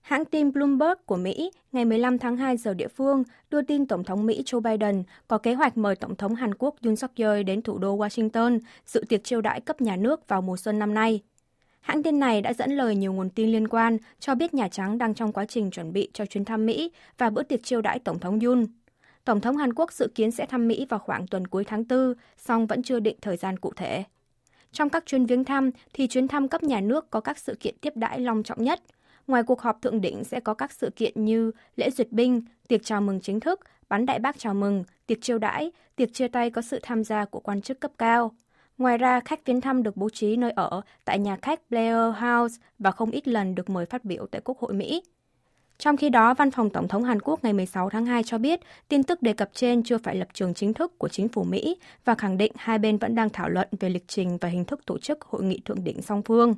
Hãng 0.02 0.26
tin 0.26 0.52
Bloomberg 0.52 1.00
của 1.06 1.18
Mỹ 1.18 1.52
ngày 1.72 1.86
15 1.86 2.18
tháng 2.18 2.38
2 2.38 2.58
giờ 2.58 2.74
địa 2.74 2.88
phương 2.88 3.24
đưa 3.50 3.62
tin 3.62 3.86
Tổng 3.86 4.04
thống 4.04 4.26
Mỹ 4.26 4.44
Joe 4.46 4.60
Biden 4.60 5.04
có 5.28 5.38
kế 5.38 5.54
hoạch 5.54 5.78
mời 5.78 5.96
Tổng 5.96 6.16
thống 6.16 6.36
Hàn 6.36 6.54
Quốc 6.56 6.76
Yoon 6.84 6.96
suk 6.96 7.12
yeol 7.16 7.44
đến 7.44 7.62
thủ 7.62 7.78
đô 7.78 7.98
Washington 7.98 8.60
dự 8.86 9.04
tiệc 9.10 9.24
chiêu 9.24 9.42
đãi 9.42 9.62
cấp 9.62 9.82
nhà 9.82 9.96
nước 9.96 10.28
vào 10.28 10.42
mùa 10.42 10.58
xuân 10.58 10.80
năm 10.80 10.94
nay. 10.94 11.22
Hãng 11.82 12.04
tin 12.04 12.20
này 12.20 12.42
đã 12.42 12.54
dẫn 12.54 12.72
lời 12.72 12.96
nhiều 12.96 13.14
nguồn 13.14 13.30
tin 13.30 13.52
liên 13.52 13.68
quan 13.68 13.98
cho 14.20 14.36
biết 14.36 14.54
Nhà 14.54 14.68
Trắng 14.68 14.98
đang 14.98 15.14
trong 15.14 15.34
quá 15.34 15.46
trình 15.46 15.72
chuẩn 15.72 15.94
bị 15.94 16.10
cho 16.14 16.26
chuyến 16.26 16.46
thăm 16.46 16.66
Mỹ 16.66 16.92
và 17.18 17.30
bữa 17.30 17.44
tiệc 17.44 17.64
chiêu 17.64 17.82
đãi 17.82 18.00
Tổng 18.00 18.20
thống 18.20 18.40
Yoon. 18.40 18.66
Tổng 19.26 19.42
thống 19.42 19.58
Hàn 19.58 19.74
Quốc 19.74 19.94
dự 19.94 20.08
kiến 20.16 20.32
sẽ 20.32 20.46
thăm 20.46 20.68
Mỹ 20.68 20.86
vào 20.90 21.00
khoảng 21.00 21.28
tuần 21.28 21.48
cuối 21.48 21.64
tháng 21.64 21.84
4, 21.90 22.14
song 22.38 22.68
vẫn 22.68 22.84
chưa 22.84 23.00
định 23.00 23.18
thời 23.22 23.38
gian 23.38 23.60
cụ 23.60 23.74
thể. 23.76 24.04
Trong 24.72 24.90
các 24.90 25.06
chuyến 25.06 25.26
viếng 25.26 25.44
thăm 25.44 25.72
thì 25.94 26.08
chuyến 26.08 26.28
thăm 26.28 26.48
cấp 26.48 26.64
nhà 26.64 26.82
nước 26.82 27.10
có 27.10 27.20
các 27.20 27.38
sự 27.38 27.56
kiện 27.60 27.76
tiếp 27.82 27.94
đãi 27.96 28.20
long 28.20 28.44
trọng 28.44 28.64
nhất– 28.64 28.82
Ngoài 29.32 29.44
cuộc 29.44 29.62
họp 29.62 29.82
thượng 29.82 30.02
đỉnh 30.02 30.24
sẽ 30.24 30.40
có 30.40 30.54
các 30.54 30.72
sự 30.72 30.90
kiện 30.96 31.26
như 31.26 31.52
lễ 31.76 31.90
duyệt 31.90 32.12
binh, 32.12 32.42
tiệc 32.68 32.84
chào 32.84 33.02
mừng 33.02 33.22
chính 33.22 33.40
thức, 33.40 33.60
bắn 33.90 34.06
đại 34.06 34.20
bác 34.20 34.40
chào 34.40 34.54
mừng, 34.54 34.84
tiệc 35.08 35.22
chiêu 35.22 35.38
đãi, 35.38 35.72
tiệc 35.96 36.14
chia 36.14 36.28
tay 36.28 36.50
có 36.50 36.62
sự 36.62 36.80
tham 36.84 37.04
gia 37.04 37.26
của 37.26 37.40
quan 37.40 37.62
chức 37.62 37.80
cấp 37.80 37.92
cao. 37.98 38.32
Ngoài 38.78 38.98
ra, 38.98 39.20
khách 39.20 39.46
viếng 39.46 39.62
thăm 39.62 39.84
được 39.84 39.98
bố 39.98 40.10
trí 40.10 40.36
nơi 40.36 40.52
ở 40.52 40.82
tại 41.06 41.20
nhà 41.20 41.38
khách 41.42 41.70
Blair 41.70 41.96
House 41.96 42.62
và 42.80 42.92
không 42.92 43.12
ít 43.12 43.28
lần 43.28 43.56
được 43.56 43.70
mời 43.70 43.86
phát 43.86 44.06
biểu 44.06 44.28
tại 44.32 44.42
Quốc 44.46 44.60
hội 44.60 44.74
Mỹ. 44.74 45.04
Trong 45.78 45.98
khi 45.98 46.10
đó, 46.10 46.34
Văn 46.34 46.52
phòng 46.52 46.70
Tổng 46.70 46.88
thống 46.88 47.04
Hàn 47.04 47.20
Quốc 47.22 47.44
ngày 47.44 47.54
16 47.54 47.90
tháng 47.90 48.06
2 48.06 48.24
cho 48.24 48.38
biết 48.38 48.60
tin 48.88 49.04
tức 49.04 49.22
đề 49.22 49.34
cập 49.34 49.50
trên 49.54 49.84
chưa 49.84 49.98
phải 49.98 50.16
lập 50.16 50.28
trường 50.34 50.54
chính 50.54 50.74
thức 50.74 50.98
của 50.98 51.10
chính 51.10 51.28
phủ 51.28 51.44
Mỹ 51.44 51.78
và 52.06 52.16
khẳng 52.16 52.38
định 52.38 52.52
hai 52.56 52.80
bên 52.80 52.98
vẫn 52.98 53.16
đang 53.16 53.30
thảo 53.30 53.50
luận 53.50 53.68
về 53.80 53.90
lịch 53.90 54.08
trình 54.08 54.38
và 54.42 54.50
hình 54.50 54.66
thức 54.66 54.86
tổ 54.86 54.98
chức 54.98 55.22
hội 55.22 55.44
nghị 55.44 55.62
thượng 55.66 55.84
đỉnh 55.84 56.02
song 56.02 56.22
phương. 56.22 56.56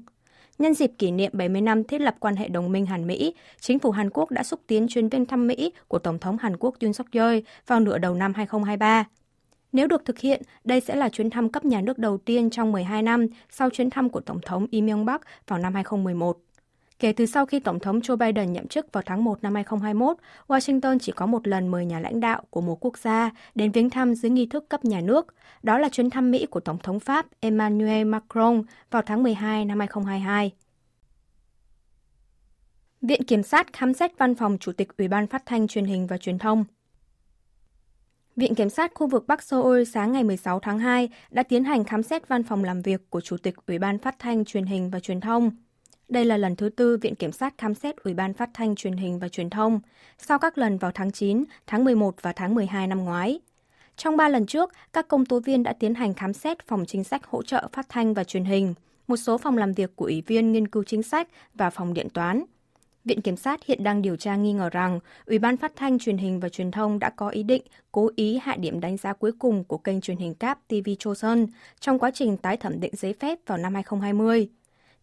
Nhân 0.60 0.74
dịp 0.74 0.92
kỷ 0.98 1.12
niệm 1.12 1.32
70 1.34 1.62
năm 1.62 1.84
thiết 1.84 2.02
lập 2.02 2.16
quan 2.20 2.36
hệ 2.36 2.48
đồng 2.48 2.72
minh 2.72 2.86
Hàn-Mỹ, 2.86 3.34
chính 3.60 3.80
phủ 3.80 3.92
Hàn 3.92 4.10
Quốc 4.10 4.32
đã 4.32 4.44
xúc 4.44 4.60
tiến 4.68 4.88
chuyến 4.90 5.10
viên 5.10 5.26
thăm 5.26 5.48
Mỹ 5.48 5.72
của 5.88 6.00
Tổng 6.00 6.20
thống 6.20 6.38
Hàn 6.38 6.58
Quốc 6.58 6.76
Yoon 6.82 6.94
suk 6.94 7.08
yeol 7.12 7.38
vào 7.68 7.80
nửa 7.80 7.98
đầu 7.98 8.16
năm 8.16 8.34
2023. 8.34 9.06
Nếu 9.72 9.88
được 9.88 10.06
thực 10.06 10.20
hiện, 10.20 10.42
đây 10.64 10.82
sẽ 10.82 10.96
là 10.96 11.10
chuyến 11.10 11.30
thăm 11.30 11.50
cấp 11.50 11.66
nhà 11.66 11.82
nước 11.82 11.98
đầu 11.98 12.18
tiên 12.18 12.50
trong 12.50 12.72
12 12.72 13.04
năm 13.04 13.28
sau 13.50 13.70
chuyến 13.70 13.90
thăm 13.90 14.10
của 14.10 14.20
Tổng 14.20 14.40
thống 14.46 14.66
Lee 14.72 14.82
Myung-bak 14.82 15.20
vào 15.48 15.60
năm 15.60 15.74
2011. 15.74 16.38
Kể 17.00 17.14
từ 17.14 17.26
sau 17.26 17.46
khi 17.46 17.60
Tổng 17.60 17.80
thống 17.80 18.00
Joe 18.00 18.18
Biden 18.18 18.54
nhậm 18.54 18.68
chức 18.68 18.92
vào 18.92 19.04
tháng 19.06 19.24
1 19.24 19.44
năm 19.44 19.56
2021, 19.56 20.18
Washington 20.48 20.98
chỉ 21.02 21.12
có 21.12 21.26
một 21.26 21.48
lần 21.48 21.68
mời 21.68 21.86
nhà 21.86 22.00
lãnh 22.00 22.20
đạo 22.20 22.44
của 22.50 22.62
một 22.62 22.86
quốc 22.86 22.98
gia 22.98 23.32
đến 23.56 23.72
viếng 23.72 23.90
thăm 23.90 24.16
dưới 24.16 24.30
nghi 24.30 24.46
thức 24.46 24.70
cấp 24.70 24.86
nhà 24.86 25.02
nước. 25.02 25.36
Đó 25.64 25.78
là 25.78 25.90
chuyến 25.90 26.10
thăm 26.10 26.32
Mỹ 26.32 26.46
của 26.46 26.60
Tổng 26.60 26.78
thống 26.84 27.00
Pháp 27.00 27.26
Emmanuel 27.40 28.08
Macron 28.08 28.64
vào 28.92 29.02
tháng 29.02 29.24
12 29.24 29.66
năm 29.66 29.80
2022. 29.80 30.52
Viện 33.02 33.24
Kiểm 33.24 33.44
sát 33.44 33.74
khám 33.74 33.94
xét 33.94 34.18
văn 34.18 34.36
phòng 34.36 34.58
Chủ 34.60 34.72
tịch 34.72 34.98
Ủy 34.98 35.08
ban 35.08 35.28
Phát 35.28 35.44
thanh 35.46 35.68
Truyền 35.68 35.86
hình 35.86 36.08
và 36.08 36.18
Truyền 36.18 36.40
thông. 36.40 36.66
Viện 38.36 38.56
Kiểm 38.56 38.70
sát 38.70 38.92
khu 38.94 39.08
vực 39.08 39.28
Bắc 39.28 39.44
Seoul 39.44 39.84
sáng 39.84 40.12
ngày 40.12 40.24
16 40.24 40.60
tháng 40.60 40.80
2 40.80 41.10
đã 41.32 41.44
tiến 41.44 41.64
hành 41.64 41.84
khám 41.84 42.04
xét 42.04 42.28
văn 42.28 42.44
phòng 42.44 42.64
làm 42.64 42.82
việc 42.82 43.10
của 43.10 43.22
Chủ 43.22 43.38
tịch 43.38 43.56
Ủy 43.68 43.80
ban 43.80 44.00
Phát 44.00 44.16
thanh 44.20 44.46
Truyền 44.46 44.66
hình 44.66 44.90
và 44.90 45.00
Truyền 45.00 45.22
thông. 45.22 45.52
Đây 46.14 46.26
là 46.26 46.38
lần 46.38 46.56
thứ 46.56 46.70
tư 46.70 46.98
Viện 47.02 47.16
Kiểm 47.16 47.32
sát 47.32 47.54
khám 47.58 47.74
xét 47.74 47.96
Ủy 47.96 48.14
ban 48.14 48.34
Phát 48.34 48.50
thanh 48.54 48.76
Truyền 48.76 48.98
hình 48.98 49.20
và 49.20 49.30
Truyền 49.30 49.50
thông, 49.50 49.80
sau 50.18 50.40
các 50.40 50.58
lần 50.58 50.78
vào 50.78 50.92
tháng 50.92 51.12
9, 51.12 51.44
tháng 51.68 51.84
11 51.84 52.16
và 52.22 52.34
tháng 52.34 52.56
12 52.56 52.88
năm 52.88 53.06
ngoái. 53.06 53.40
Trong 53.98 54.18
ba 54.18 54.30
lần 54.30 54.46
trước, 54.46 54.72
các 54.94 55.08
công 55.08 55.26
tố 55.26 55.40
viên 55.40 55.64
đã 55.64 55.74
tiến 55.74 55.96
hành 55.96 56.14
khám 56.14 56.34
xét 56.34 56.68
phòng 56.68 56.86
chính 56.86 57.04
sách 57.04 57.26
hỗ 57.26 57.44
trợ 57.44 57.68
phát 57.72 57.86
thanh 57.90 58.14
và 58.14 58.24
truyền 58.24 58.46
hình, 58.46 58.74
một 59.08 59.18
số 59.18 59.38
phòng 59.38 59.58
làm 59.58 59.74
việc 59.74 59.96
của 59.96 60.06
Ủy 60.06 60.24
viên 60.28 60.52
nghiên 60.52 60.68
cứu 60.68 60.84
chính 60.84 61.04
sách 61.04 61.28
và 61.54 61.70
phòng 61.70 61.94
điện 61.94 62.10
toán. 62.10 62.44
Viện 63.06 63.22
Kiểm 63.22 63.36
sát 63.36 63.66
hiện 63.66 63.84
đang 63.84 64.02
điều 64.02 64.16
tra 64.16 64.36
nghi 64.36 64.54
ngờ 64.54 64.70
rằng 64.70 65.00
Ủy 65.26 65.40
ban 65.40 65.58
Phát 65.58 65.76
thanh 65.76 66.00
Truyền 66.00 66.18
hình 66.18 66.40
và 66.40 66.50
Truyền 66.50 66.72
thông 66.72 67.00
đã 67.00 67.10
có 67.10 67.30
ý 67.30 67.44
định 67.44 67.62
cố 67.92 68.10
ý 68.16 68.40
hạ 68.44 68.56
điểm 68.56 68.80
đánh 68.80 68.98
giá 68.98 69.14
cuối 69.14 69.32
cùng 69.40 69.64
của 69.64 69.78
kênh 69.78 70.02
truyền 70.02 70.18
hình 70.18 70.34
cáp 70.34 70.60
TV 70.68 70.90
Chosun 71.00 71.48
trong 71.80 72.00
quá 72.00 72.12
trình 72.14 72.38
tái 72.38 72.58
thẩm 72.58 72.80
định 72.80 72.94
giấy 72.96 73.14
phép 73.14 73.40
vào 73.48 73.58
năm 73.58 73.74
2020. 73.74 74.50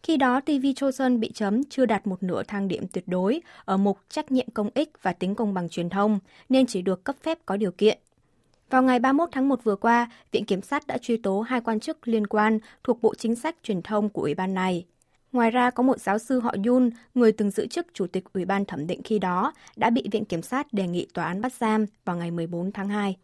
Khi 0.03 0.17
đó, 0.17 0.41
TV 0.41 0.65
Chosun 0.75 1.19
bị 1.19 1.31
chấm 1.33 1.63
chưa 1.63 1.85
đạt 1.85 2.07
một 2.07 2.23
nửa 2.23 2.43
thang 2.43 2.67
điểm 2.67 2.87
tuyệt 2.87 3.07
đối 3.07 3.41
ở 3.65 3.77
mục 3.77 3.97
trách 4.09 4.31
nhiệm 4.31 4.49
công 4.53 4.69
ích 4.73 4.89
và 5.01 5.13
tính 5.13 5.35
công 5.35 5.53
bằng 5.53 5.69
truyền 5.69 5.89
thông, 5.89 6.19
nên 6.49 6.65
chỉ 6.65 6.81
được 6.81 7.03
cấp 7.03 7.15
phép 7.23 7.37
có 7.45 7.57
điều 7.57 7.71
kiện. 7.71 7.97
Vào 8.69 8.83
ngày 8.83 8.99
31 8.99 9.29
tháng 9.31 9.49
1 9.49 9.63
vừa 9.63 9.75
qua, 9.75 10.11
Viện 10.31 10.45
Kiểm 10.45 10.61
sát 10.61 10.87
đã 10.87 10.97
truy 10.97 11.17
tố 11.17 11.41
hai 11.41 11.61
quan 11.61 11.79
chức 11.79 12.07
liên 12.07 12.27
quan 12.27 12.59
thuộc 12.83 13.01
Bộ 13.01 13.15
Chính 13.15 13.35
sách 13.35 13.55
Truyền 13.63 13.81
thông 13.81 14.09
của 14.09 14.21
Ủy 14.21 14.35
ban 14.35 14.53
này. 14.53 14.85
Ngoài 15.31 15.51
ra, 15.51 15.69
có 15.69 15.83
một 15.83 15.99
giáo 15.99 16.19
sư 16.19 16.39
họ 16.39 16.55
Yun, 16.67 16.89
người 17.13 17.31
từng 17.31 17.51
giữ 17.51 17.67
chức 17.67 17.87
Chủ 17.93 18.07
tịch 18.07 18.23
Ủy 18.33 18.45
ban 18.45 18.65
thẩm 18.65 18.87
định 18.87 19.03
khi 19.03 19.19
đó, 19.19 19.53
đã 19.75 19.89
bị 19.89 20.03
Viện 20.11 20.25
Kiểm 20.25 20.41
sát 20.41 20.73
đề 20.73 20.87
nghị 20.87 21.07
tòa 21.13 21.25
án 21.25 21.41
bắt 21.41 21.53
giam 21.53 21.85
vào 22.05 22.15
ngày 22.15 22.31
14 22.31 22.71
tháng 22.71 22.89
2. 22.89 23.17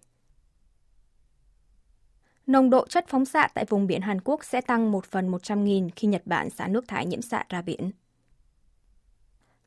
Nồng 2.47 2.69
độ 2.69 2.87
chất 2.87 3.07
phóng 3.07 3.25
xạ 3.25 3.47
tại 3.53 3.65
vùng 3.69 3.87
biển 3.87 4.01
Hàn 4.01 4.21
Quốc 4.23 4.43
sẽ 4.43 4.61
tăng 4.61 4.91
1 4.91 5.05
phần 5.05 5.31
100.000 5.31 5.89
khi 5.95 6.07
Nhật 6.07 6.21
Bản 6.25 6.49
xả 6.49 6.67
nước 6.67 6.87
thải 6.87 7.05
nhiễm 7.05 7.21
xạ 7.21 7.43
ra 7.49 7.61
biển. 7.61 7.91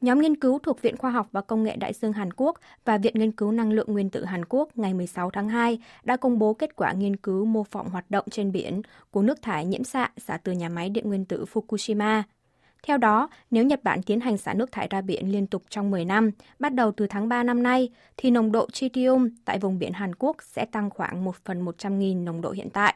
Nhóm 0.00 0.20
nghiên 0.20 0.36
cứu 0.36 0.58
thuộc 0.58 0.82
Viện 0.82 0.96
Khoa 0.96 1.10
học 1.10 1.28
và 1.32 1.40
Công 1.40 1.62
nghệ 1.62 1.76
Đại 1.76 1.92
dương 1.92 2.12
Hàn 2.12 2.32
Quốc 2.32 2.58
và 2.84 2.98
Viện 2.98 3.14
Nghiên 3.16 3.32
cứu 3.32 3.52
Năng 3.52 3.72
lượng 3.72 3.92
Nguyên 3.92 4.10
tử 4.10 4.24
Hàn 4.24 4.44
Quốc 4.48 4.78
ngày 4.78 4.94
16 4.94 5.30
tháng 5.30 5.48
2 5.48 5.78
đã 6.04 6.16
công 6.16 6.38
bố 6.38 6.54
kết 6.54 6.76
quả 6.76 6.92
nghiên 6.92 7.16
cứu 7.16 7.44
mô 7.44 7.64
phỏng 7.64 7.90
hoạt 7.90 8.10
động 8.10 8.24
trên 8.30 8.52
biển 8.52 8.82
của 9.10 9.22
nước 9.22 9.42
thải 9.42 9.64
nhiễm 9.64 9.84
xạ 9.84 10.10
xả 10.16 10.36
từ 10.36 10.52
nhà 10.52 10.68
máy 10.68 10.90
điện 10.90 11.08
nguyên 11.08 11.24
tử 11.24 11.44
Fukushima. 11.52 12.22
Theo 12.82 12.98
đó, 12.98 13.28
nếu 13.50 13.64
Nhật 13.64 13.84
Bản 13.84 14.02
tiến 14.02 14.20
hành 14.20 14.38
xả 14.38 14.54
nước 14.54 14.72
thải 14.72 14.88
ra 14.90 15.00
biển 15.00 15.32
liên 15.32 15.46
tục 15.46 15.62
trong 15.68 15.90
10 15.90 16.04
năm, 16.04 16.30
bắt 16.58 16.74
đầu 16.74 16.92
từ 16.92 17.06
tháng 17.06 17.28
3 17.28 17.42
năm 17.42 17.62
nay, 17.62 17.88
thì 18.16 18.30
nồng 18.30 18.52
độ 18.52 18.70
tritium 18.70 19.28
tại 19.44 19.58
vùng 19.58 19.78
biển 19.78 19.92
Hàn 19.92 20.14
Quốc 20.14 20.36
sẽ 20.42 20.64
tăng 20.64 20.90
khoảng 20.90 21.24
1 21.24 21.36
phần 21.44 21.64
100.000 21.64 22.24
nồng 22.24 22.40
độ 22.40 22.50
hiện 22.50 22.70
tại. 22.70 22.94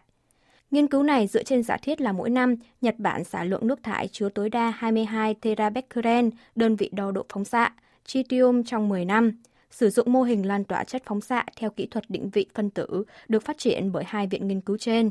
Nghiên 0.70 0.86
cứu 0.86 1.02
này 1.02 1.26
dựa 1.26 1.42
trên 1.42 1.62
giả 1.62 1.76
thiết 1.76 2.00
là 2.00 2.12
mỗi 2.12 2.30
năm, 2.30 2.56
Nhật 2.80 2.94
Bản 2.98 3.24
xả 3.24 3.44
lượng 3.44 3.66
nước 3.66 3.82
thải 3.82 4.08
chứa 4.08 4.28
tối 4.28 4.50
đa 4.50 4.70
22 4.70 5.34
terabecquerel, 5.34 6.28
đơn 6.54 6.76
vị 6.76 6.90
đo 6.92 7.10
độ 7.10 7.26
phóng 7.28 7.44
xạ, 7.44 7.72
tritium 8.04 8.62
trong 8.62 8.88
10 8.88 9.04
năm, 9.04 9.32
sử 9.70 9.90
dụng 9.90 10.12
mô 10.12 10.22
hình 10.22 10.46
lan 10.46 10.64
tỏa 10.64 10.84
chất 10.84 11.02
phóng 11.06 11.20
xạ 11.20 11.44
theo 11.56 11.70
kỹ 11.70 11.86
thuật 11.86 12.04
định 12.08 12.30
vị 12.30 12.46
phân 12.54 12.70
tử 12.70 13.04
được 13.28 13.42
phát 13.42 13.58
triển 13.58 13.92
bởi 13.92 14.04
hai 14.06 14.26
viện 14.26 14.48
nghiên 14.48 14.60
cứu 14.60 14.76
trên. 14.78 15.10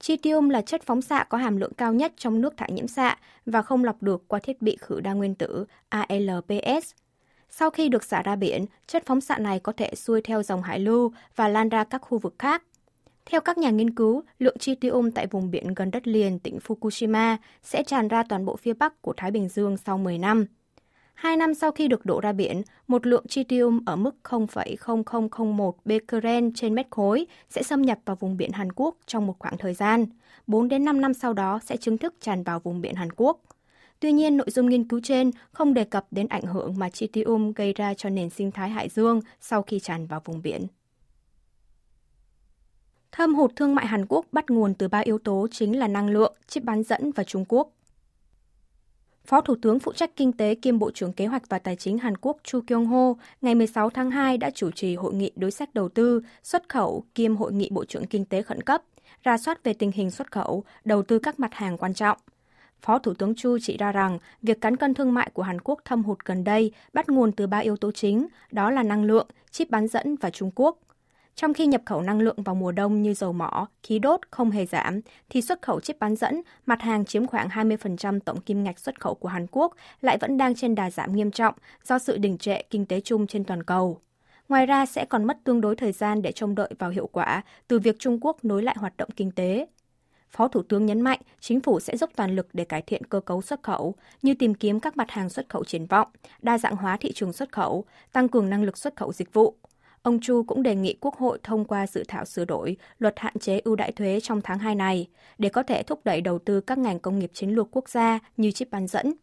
Tritium 0.00 0.48
là 0.48 0.62
chất 0.62 0.82
phóng 0.82 1.02
xạ 1.02 1.24
có 1.24 1.38
hàm 1.38 1.56
lượng 1.56 1.72
cao 1.76 1.92
nhất 1.92 2.12
trong 2.16 2.40
nước 2.40 2.56
thải 2.56 2.72
nhiễm 2.72 2.88
xạ 2.88 3.16
và 3.46 3.62
không 3.62 3.84
lọc 3.84 4.02
được 4.02 4.28
qua 4.28 4.38
thiết 4.42 4.62
bị 4.62 4.76
khử 4.80 5.00
đa 5.00 5.12
nguyên 5.12 5.34
tử 5.34 5.64
ALPS. 5.88 6.92
Sau 7.50 7.70
khi 7.70 7.88
được 7.88 8.04
xả 8.04 8.22
ra 8.22 8.36
biển, 8.36 8.64
chất 8.86 9.06
phóng 9.06 9.20
xạ 9.20 9.38
này 9.38 9.60
có 9.60 9.72
thể 9.72 9.94
xuôi 9.94 10.22
theo 10.22 10.42
dòng 10.42 10.62
hải 10.62 10.80
lưu 10.80 11.12
và 11.36 11.48
lan 11.48 11.68
ra 11.68 11.84
các 11.84 11.98
khu 11.98 12.18
vực 12.18 12.34
khác. 12.38 12.62
Theo 13.26 13.40
các 13.40 13.58
nhà 13.58 13.70
nghiên 13.70 13.94
cứu, 13.94 14.22
lượng 14.38 14.58
tritium 14.58 15.10
tại 15.10 15.26
vùng 15.26 15.50
biển 15.50 15.74
gần 15.74 15.90
đất 15.90 16.06
liền 16.06 16.38
tỉnh 16.38 16.58
Fukushima 16.66 17.36
sẽ 17.62 17.82
tràn 17.82 18.08
ra 18.08 18.22
toàn 18.22 18.44
bộ 18.44 18.56
phía 18.56 18.72
bắc 18.74 19.02
của 19.02 19.14
Thái 19.16 19.30
Bình 19.30 19.48
Dương 19.48 19.76
sau 19.76 19.98
10 19.98 20.18
năm. 20.18 20.46
Hai 21.16 21.36
năm 21.36 21.54
sau 21.54 21.70
khi 21.70 21.88
được 21.88 22.06
đổ 22.06 22.20
ra 22.20 22.32
biển, 22.32 22.62
một 22.88 23.06
lượng 23.06 23.26
tritium 23.28 23.80
ở 23.86 23.96
mức 23.96 24.16
0,0001 24.24 25.72
becquerel 25.84 26.48
trên 26.54 26.74
mét 26.74 26.86
khối 26.90 27.26
sẽ 27.50 27.62
xâm 27.62 27.82
nhập 27.82 27.98
vào 28.04 28.16
vùng 28.16 28.36
biển 28.36 28.52
Hàn 28.52 28.72
Quốc 28.72 28.96
trong 29.06 29.26
một 29.26 29.34
khoảng 29.38 29.58
thời 29.58 29.74
gian. 29.74 30.06
4 30.46 30.68
đến 30.68 30.84
5 30.84 31.00
năm 31.00 31.14
sau 31.14 31.32
đó 31.32 31.60
sẽ 31.64 31.76
chính 31.76 31.98
thức 31.98 32.14
tràn 32.20 32.42
vào 32.42 32.60
vùng 32.60 32.80
biển 32.80 32.94
Hàn 32.94 33.08
Quốc. 33.16 33.40
Tuy 34.00 34.12
nhiên, 34.12 34.36
nội 34.36 34.50
dung 34.50 34.68
nghiên 34.68 34.88
cứu 34.88 35.00
trên 35.02 35.30
không 35.52 35.74
đề 35.74 35.84
cập 35.84 36.06
đến 36.10 36.28
ảnh 36.28 36.42
hưởng 36.42 36.74
mà 36.78 36.90
tritium 36.90 37.52
gây 37.52 37.72
ra 37.72 37.94
cho 37.94 38.08
nền 38.08 38.30
sinh 38.30 38.50
thái 38.50 38.70
hải 38.70 38.88
dương 38.88 39.20
sau 39.40 39.62
khi 39.62 39.80
tràn 39.80 40.06
vào 40.06 40.20
vùng 40.24 40.42
biển. 40.42 40.66
Thâm 43.12 43.34
hụt 43.34 43.56
thương 43.56 43.74
mại 43.74 43.86
Hàn 43.86 44.06
Quốc 44.08 44.26
bắt 44.32 44.50
nguồn 44.50 44.74
từ 44.74 44.88
ba 44.88 44.98
yếu 44.98 45.18
tố 45.18 45.46
chính 45.50 45.78
là 45.78 45.88
năng 45.88 46.10
lượng, 46.10 46.34
chip 46.46 46.62
bán 46.62 46.82
dẫn 46.82 47.10
và 47.12 47.24
Trung 47.24 47.44
Quốc. 47.48 47.68
Phó 49.26 49.40
Thủ 49.40 49.54
tướng 49.62 49.78
phụ 49.78 49.92
trách 49.92 50.16
kinh 50.16 50.32
tế 50.32 50.54
kiêm 50.54 50.78
Bộ 50.78 50.90
trưởng 50.90 51.12
Kế 51.12 51.26
hoạch 51.26 51.48
và 51.48 51.58
Tài 51.58 51.76
chính 51.76 51.98
Hàn 51.98 52.16
Quốc 52.16 52.36
Chu 52.42 52.60
Kyung 52.66 52.86
Ho 52.86 53.14
ngày 53.40 53.54
16 53.54 53.90
tháng 53.90 54.10
2 54.10 54.38
đã 54.38 54.50
chủ 54.50 54.70
trì 54.70 54.94
hội 54.94 55.14
nghị 55.14 55.30
đối 55.36 55.50
sách 55.50 55.74
đầu 55.74 55.88
tư, 55.88 56.22
xuất 56.42 56.68
khẩu 56.68 57.04
kiêm 57.14 57.36
hội 57.36 57.52
nghị 57.52 57.68
Bộ 57.72 57.84
trưởng 57.84 58.06
Kinh 58.06 58.24
tế 58.24 58.42
khẩn 58.42 58.62
cấp, 58.62 58.82
ra 59.22 59.38
soát 59.38 59.64
về 59.64 59.72
tình 59.74 59.92
hình 59.92 60.10
xuất 60.10 60.32
khẩu, 60.32 60.64
đầu 60.84 61.02
tư 61.02 61.18
các 61.18 61.40
mặt 61.40 61.54
hàng 61.54 61.78
quan 61.78 61.94
trọng. 61.94 62.18
Phó 62.82 62.98
Thủ 62.98 63.14
tướng 63.14 63.34
Chu 63.34 63.58
chỉ 63.62 63.76
ra 63.76 63.92
rằng 63.92 64.18
việc 64.42 64.60
cán 64.60 64.76
cân 64.76 64.94
thương 64.94 65.14
mại 65.14 65.30
của 65.32 65.42
Hàn 65.42 65.60
Quốc 65.60 65.80
thâm 65.84 66.02
hụt 66.02 66.18
gần 66.24 66.44
đây 66.44 66.72
bắt 66.92 67.08
nguồn 67.08 67.32
từ 67.32 67.46
ba 67.46 67.58
yếu 67.58 67.76
tố 67.76 67.92
chính, 67.92 68.26
đó 68.52 68.70
là 68.70 68.82
năng 68.82 69.04
lượng, 69.04 69.26
chip 69.50 69.70
bán 69.70 69.88
dẫn 69.88 70.16
và 70.16 70.30
Trung 70.30 70.50
Quốc. 70.54 70.78
Trong 71.36 71.54
khi 71.54 71.66
nhập 71.66 71.82
khẩu 71.86 72.02
năng 72.02 72.20
lượng 72.20 72.42
vào 72.42 72.54
mùa 72.54 72.72
đông 72.72 73.02
như 73.02 73.14
dầu 73.14 73.32
mỏ, 73.32 73.66
khí 73.82 73.98
đốt 73.98 74.20
không 74.30 74.50
hề 74.50 74.66
giảm, 74.66 75.00
thì 75.28 75.42
xuất 75.42 75.62
khẩu 75.62 75.80
chip 75.80 75.98
bán 75.98 76.16
dẫn, 76.16 76.42
mặt 76.66 76.82
hàng 76.82 77.04
chiếm 77.04 77.26
khoảng 77.26 77.48
20% 77.48 78.20
tổng 78.20 78.40
kim 78.40 78.64
ngạch 78.64 78.78
xuất 78.78 79.00
khẩu 79.00 79.14
của 79.14 79.28
Hàn 79.28 79.46
Quốc, 79.50 79.74
lại 80.00 80.18
vẫn 80.20 80.36
đang 80.36 80.54
trên 80.54 80.74
đà 80.74 80.90
giảm 80.90 81.16
nghiêm 81.16 81.30
trọng 81.30 81.54
do 81.84 81.98
sự 81.98 82.16
đình 82.16 82.38
trệ 82.38 82.62
kinh 82.62 82.86
tế 82.86 83.00
chung 83.00 83.26
trên 83.26 83.44
toàn 83.44 83.62
cầu. 83.62 84.00
Ngoài 84.48 84.66
ra 84.66 84.86
sẽ 84.86 85.04
còn 85.04 85.24
mất 85.24 85.38
tương 85.44 85.60
đối 85.60 85.76
thời 85.76 85.92
gian 85.92 86.22
để 86.22 86.32
trông 86.32 86.54
đợi 86.54 86.70
vào 86.78 86.90
hiệu 86.90 87.06
quả 87.12 87.42
từ 87.68 87.78
việc 87.78 87.96
Trung 87.98 88.18
Quốc 88.20 88.44
nối 88.44 88.62
lại 88.62 88.76
hoạt 88.78 88.96
động 88.96 89.10
kinh 89.16 89.30
tế. 89.30 89.66
Phó 90.30 90.48
Thủ 90.48 90.62
tướng 90.62 90.86
nhấn 90.86 91.00
mạnh 91.00 91.20
chính 91.40 91.60
phủ 91.60 91.80
sẽ 91.80 91.96
dốc 91.96 92.10
toàn 92.16 92.36
lực 92.36 92.48
để 92.52 92.64
cải 92.64 92.82
thiện 92.82 93.04
cơ 93.04 93.20
cấu 93.20 93.42
xuất 93.42 93.62
khẩu, 93.62 93.94
như 94.22 94.34
tìm 94.34 94.54
kiếm 94.54 94.80
các 94.80 94.96
mặt 94.96 95.10
hàng 95.10 95.28
xuất 95.28 95.48
khẩu 95.48 95.64
triển 95.64 95.86
vọng, 95.86 96.08
đa 96.42 96.58
dạng 96.58 96.76
hóa 96.76 96.96
thị 96.96 97.12
trường 97.12 97.32
xuất 97.32 97.52
khẩu, 97.52 97.84
tăng 98.12 98.28
cường 98.28 98.50
năng 98.50 98.62
lực 98.62 98.78
xuất 98.78 98.96
khẩu 98.96 99.12
dịch 99.12 99.32
vụ, 99.32 99.54
Ông 100.06 100.20
Chu 100.20 100.42
cũng 100.42 100.62
đề 100.62 100.74
nghị 100.74 100.94
Quốc 101.00 101.16
hội 101.16 101.38
thông 101.42 101.64
qua 101.64 101.86
dự 101.86 102.04
thảo 102.08 102.24
sửa 102.24 102.44
đổi 102.44 102.76
luật 102.98 103.14
hạn 103.16 103.38
chế 103.38 103.60
ưu 103.64 103.76
đãi 103.76 103.92
thuế 103.92 104.20
trong 104.20 104.40
tháng 104.40 104.58
2 104.58 104.74
này 104.74 105.08
để 105.38 105.48
có 105.48 105.62
thể 105.62 105.82
thúc 105.82 106.00
đẩy 106.04 106.20
đầu 106.20 106.38
tư 106.38 106.60
các 106.60 106.78
ngành 106.78 106.98
công 106.98 107.18
nghiệp 107.18 107.30
chiến 107.34 107.50
lược 107.50 107.68
quốc 107.70 107.88
gia 107.88 108.18
như 108.36 108.50
chip 108.50 108.70
bán 108.70 108.86
dẫn. 108.86 109.14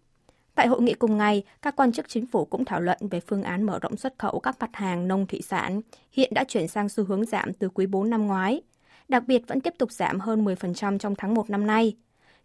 Tại 0.55 0.67
hội 0.67 0.81
nghị 0.81 0.93
cùng 0.93 1.17
ngày, 1.17 1.43
các 1.61 1.75
quan 1.75 1.91
chức 1.91 2.09
chính 2.09 2.25
phủ 2.25 2.45
cũng 2.45 2.65
thảo 2.65 2.81
luận 2.81 2.97
về 3.11 3.19
phương 3.19 3.43
án 3.43 3.63
mở 3.63 3.79
rộng 3.79 3.97
xuất 3.97 4.13
khẩu 4.17 4.39
các 4.39 4.55
mặt 4.59 4.69
hàng 4.73 5.07
nông 5.07 5.27
thủy 5.27 5.41
sản, 5.41 5.81
hiện 6.11 6.31
đã 6.33 6.43
chuyển 6.43 6.67
sang 6.67 6.89
xu 6.89 7.03
hướng 7.03 7.25
giảm 7.25 7.53
từ 7.53 7.69
quý 7.69 7.85
4 7.85 8.09
năm 8.09 8.27
ngoái. 8.27 8.61
Đặc 9.07 9.23
biệt 9.27 9.47
vẫn 9.47 9.61
tiếp 9.61 9.73
tục 9.77 9.91
giảm 9.91 10.19
hơn 10.19 10.45
10% 10.45 10.97
trong 10.97 11.15
tháng 11.15 11.33
1 11.33 11.49
năm 11.49 11.67
nay 11.67 11.95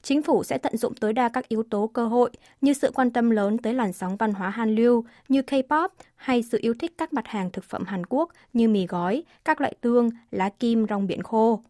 chính 0.02 0.22
phủ 0.22 0.44
sẽ 0.44 0.58
tận 0.58 0.76
dụng 0.76 0.94
tối 0.94 1.12
đa 1.12 1.28
các 1.28 1.48
yếu 1.48 1.62
tố 1.62 1.86
cơ 1.86 2.06
hội 2.06 2.30
như 2.60 2.72
sự 2.72 2.90
quan 2.94 3.10
tâm 3.10 3.30
lớn 3.30 3.58
tới 3.58 3.74
làn 3.74 3.92
sóng 3.92 4.16
văn 4.16 4.32
hóa 4.32 4.50
Hàn 4.50 4.74
lưu 4.74 5.04
như 5.28 5.40
K-pop 5.40 5.88
hay 6.16 6.42
sự 6.42 6.58
yêu 6.60 6.74
thích 6.78 6.94
các 6.98 7.12
mặt 7.12 7.26
hàng 7.26 7.50
thực 7.50 7.64
phẩm 7.64 7.84
Hàn 7.84 8.06
Quốc 8.06 8.30
như 8.52 8.68
mì 8.68 8.86
gói, 8.86 9.22
các 9.44 9.60
loại 9.60 9.74
tương, 9.80 10.10
lá 10.30 10.48
kim, 10.48 10.86
rong 10.88 11.06
biển 11.06 11.22
khô. 11.22 11.62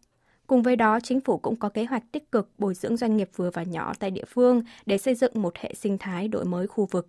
Cùng 0.47 0.61
với 0.61 0.75
đó, 0.75 0.99
chính 0.99 1.21
phủ 1.21 1.37
cũng 1.37 1.55
có 1.55 1.69
kế 1.69 1.85
hoạch 1.85 2.03
tích 2.11 2.31
cực 2.31 2.49
bồi 2.57 2.73
dưỡng 2.73 2.97
doanh 2.97 3.17
nghiệp 3.17 3.29
vừa 3.35 3.51
và 3.51 3.63
nhỏ 3.63 3.93
tại 3.99 4.11
địa 4.11 4.25
phương 4.27 4.61
để 4.85 4.97
xây 4.97 5.15
dựng 5.15 5.31
một 5.35 5.57
hệ 5.57 5.73
sinh 5.73 5.97
thái 5.97 6.27
đổi 6.27 6.45
mới 6.45 6.67
khu 6.67 6.85
vực. 6.91 7.07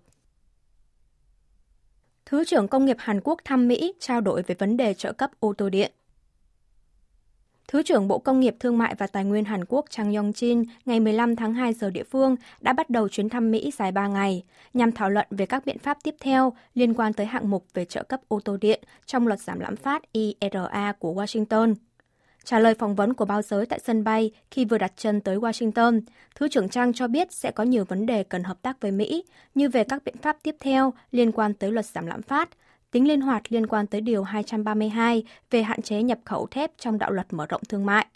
Thứ 2.26 2.44
trưởng 2.44 2.68
Công 2.68 2.84
nghiệp 2.84 2.96
Hàn 2.98 3.20
Quốc 3.24 3.38
thăm 3.44 3.68
Mỹ 3.68 3.92
trao 4.00 4.20
đổi 4.20 4.42
về 4.42 4.54
vấn 4.58 4.76
đề 4.76 4.94
trợ 4.94 5.12
cấp 5.12 5.30
ô 5.40 5.52
tô 5.58 5.68
điện. 5.68 5.92
Thứ 7.70 7.82
trưởng 7.82 8.08
Bộ 8.08 8.18
Công 8.18 8.40
nghiệp 8.40 8.56
Thương 8.60 8.78
mại 8.78 8.94
và 8.94 9.06
Tài 9.06 9.24
nguyên 9.24 9.44
Hàn 9.44 9.64
Quốc 9.64 9.84
Chang 9.90 10.12
Yong-jin 10.12 10.64
ngày 10.84 11.00
15 11.00 11.36
tháng 11.36 11.54
2 11.54 11.72
giờ 11.72 11.90
địa 11.90 12.02
phương 12.02 12.36
đã 12.60 12.72
bắt 12.72 12.90
đầu 12.90 13.08
chuyến 13.08 13.28
thăm 13.28 13.50
Mỹ 13.50 13.70
dài 13.78 13.92
3 13.92 14.06
ngày 14.08 14.42
nhằm 14.74 14.92
thảo 14.92 15.10
luận 15.10 15.26
về 15.30 15.46
các 15.46 15.66
biện 15.66 15.78
pháp 15.78 15.98
tiếp 16.02 16.14
theo 16.20 16.52
liên 16.74 16.94
quan 16.94 17.12
tới 17.12 17.26
hạng 17.26 17.50
mục 17.50 17.66
về 17.74 17.84
trợ 17.84 18.02
cấp 18.02 18.20
ô 18.28 18.40
tô 18.44 18.56
điện 18.60 18.82
trong 19.06 19.26
luật 19.26 19.40
giảm 19.40 19.60
lãm 19.60 19.76
phát 19.76 20.02
IRA 20.12 20.92
của 20.98 21.14
Washington. 21.14 21.74
Trả 22.44 22.58
lời 22.58 22.74
phỏng 22.74 22.94
vấn 22.94 23.14
của 23.14 23.24
báo 23.24 23.42
giới 23.42 23.66
tại 23.66 23.80
sân 23.84 24.04
bay 24.04 24.30
khi 24.50 24.64
vừa 24.64 24.78
đặt 24.78 24.92
chân 24.96 25.20
tới 25.20 25.36
Washington, 25.36 26.00
Thứ 26.34 26.48
trưởng 26.48 26.68
Trang 26.68 26.92
cho 26.92 27.08
biết 27.08 27.32
sẽ 27.32 27.50
có 27.50 27.64
nhiều 27.64 27.84
vấn 27.84 28.06
đề 28.06 28.22
cần 28.22 28.44
hợp 28.44 28.62
tác 28.62 28.80
với 28.80 28.92
Mỹ, 28.92 29.24
như 29.54 29.68
về 29.68 29.84
các 29.84 30.04
biện 30.04 30.16
pháp 30.22 30.36
tiếp 30.42 30.56
theo 30.60 30.92
liên 31.10 31.32
quan 31.32 31.54
tới 31.54 31.72
luật 31.72 31.86
giảm 31.86 32.06
lãm 32.06 32.22
phát, 32.22 32.48
tính 32.90 33.08
linh 33.08 33.20
hoạt 33.20 33.42
liên 33.48 33.66
quan 33.66 33.86
tới 33.86 34.00
Điều 34.00 34.22
232 34.22 35.24
về 35.50 35.62
hạn 35.62 35.82
chế 35.82 36.02
nhập 36.02 36.18
khẩu 36.24 36.46
thép 36.46 36.70
trong 36.78 36.98
đạo 36.98 37.10
luật 37.10 37.32
mở 37.32 37.46
rộng 37.46 37.62
thương 37.68 37.86
mại. 37.86 38.06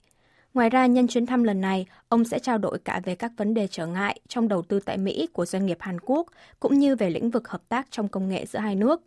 Ngoài 0.55 0.71
ra, 0.71 0.87
nhân 0.87 1.09
chuyến 1.09 1.27
thăm 1.27 1.45
lần 1.45 1.61
này, 1.61 1.87
ông 2.09 2.25
sẽ 2.25 2.39
trao 2.39 2.59
đổi 2.59 2.79
cả 2.79 3.01
về 3.05 3.15
các 3.15 3.33
vấn 3.37 3.55
đề 3.55 3.67
trở 3.67 3.87
ngại 3.87 4.21
trong 4.29 4.49
đầu 4.49 4.63
tư 4.63 4.81
tại 4.81 4.99
Mỹ 4.99 5.29
của 5.33 5.47
doanh 5.47 5.67
nghiệp 5.67 5.79
Hàn 5.81 6.01
Quốc, 6.01 6.27
cũng 6.61 6.79
như 6.79 6.97
về 6.97 7.11
lĩnh 7.11 7.31
vực 7.31 7.49
hợp 7.49 7.63
tác 7.69 7.87
trong 7.91 8.09
công 8.09 8.29
nghệ 8.29 8.47
giữa 8.47 8.59
hai 8.59 8.75
nước. 8.75 9.03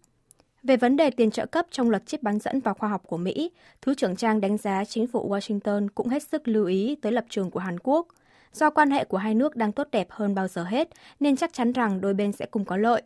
Về 0.64 0.78
vấn 0.78 0.96
đề 0.96 1.10
tiền 1.10 1.32
trợ 1.32 1.46
cấp 1.46 1.66
trong 1.72 1.90
luật 1.90 2.06
chip 2.06 2.24
bán 2.24 2.40
dẫn 2.40 2.60
và 2.60 2.74
khoa 2.74 2.90
học 2.90 3.02
của 3.08 3.18
Mỹ, 3.18 3.52
Thứ 3.82 3.94
trưởng 3.94 4.16
Trang 4.16 4.42
đánh 4.42 4.58
giá 4.58 4.86
chính 4.86 5.08
phủ 5.08 5.30
Washington 5.30 5.88
cũng 5.96 6.10
hết 6.10 6.24
sức 6.24 6.48
lưu 6.48 6.66
ý 6.66 6.96
tới 7.02 7.12
lập 7.12 7.26
trường 7.30 7.52
của 7.52 7.60
Hàn 7.60 7.80
Quốc. 7.80 8.08
Do 8.54 8.70
quan 8.70 8.92
hệ 8.92 9.06
của 9.06 9.18
hai 9.18 9.36
nước 9.36 9.56
đang 9.56 9.72
tốt 9.72 9.88
đẹp 9.92 10.08
hơn 10.10 10.36
bao 10.36 10.48
giờ 10.48 10.64
hết, 10.64 10.90
nên 11.20 11.36
chắc 11.36 11.54
chắn 11.54 11.72
rằng 11.72 12.02
đôi 12.02 12.14
bên 12.14 12.32
sẽ 12.32 12.46
cùng 12.46 12.66
có 12.66 12.78
lợi. 12.78 13.02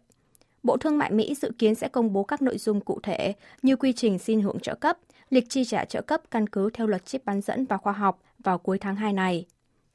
Bộ 0.63 0.77
Thương 0.77 0.97
mại 0.97 1.11
Mỹ 1.11 1.35
dự 1.35 1.51
kiến 1.57 1.75
sẽ 1.75 1.87
công 1.87 2.13
bố 2.13 2.23
các 2.23 2.41
nội 2.41 2.57
dung 2.57 2.81
cụ 2.81 2.99
thể 3.03 3.33
như 3.61 3.75
quy 3.75 3.93
trình 3.93 4.19
xin 4.19 4.41
hưởng 4.41 4.59
trợ 4.59 4.75
cấp, 4.75 4.97
lịch 5.29 5.49
chi 5.49 5.65
trả 5.65 5.85
trợ 5.85 6.01
cấp 6.01 6.21
căn 6.31 6.49
cứ 6.49 6.69
theo 6.73 6.87
luật 6.87 7.05
chip 7.05 7.25
bán 7.25 7.41
dẫn 7.41 7.65
và 7.65 7.77
khoa 7.77 7.93
học 7.93 8.21
vào 8.39 8.57
cuối 8.57 8.77
tháng 8.77 8.95
2 8.95 9.13
này. 9.13 9.45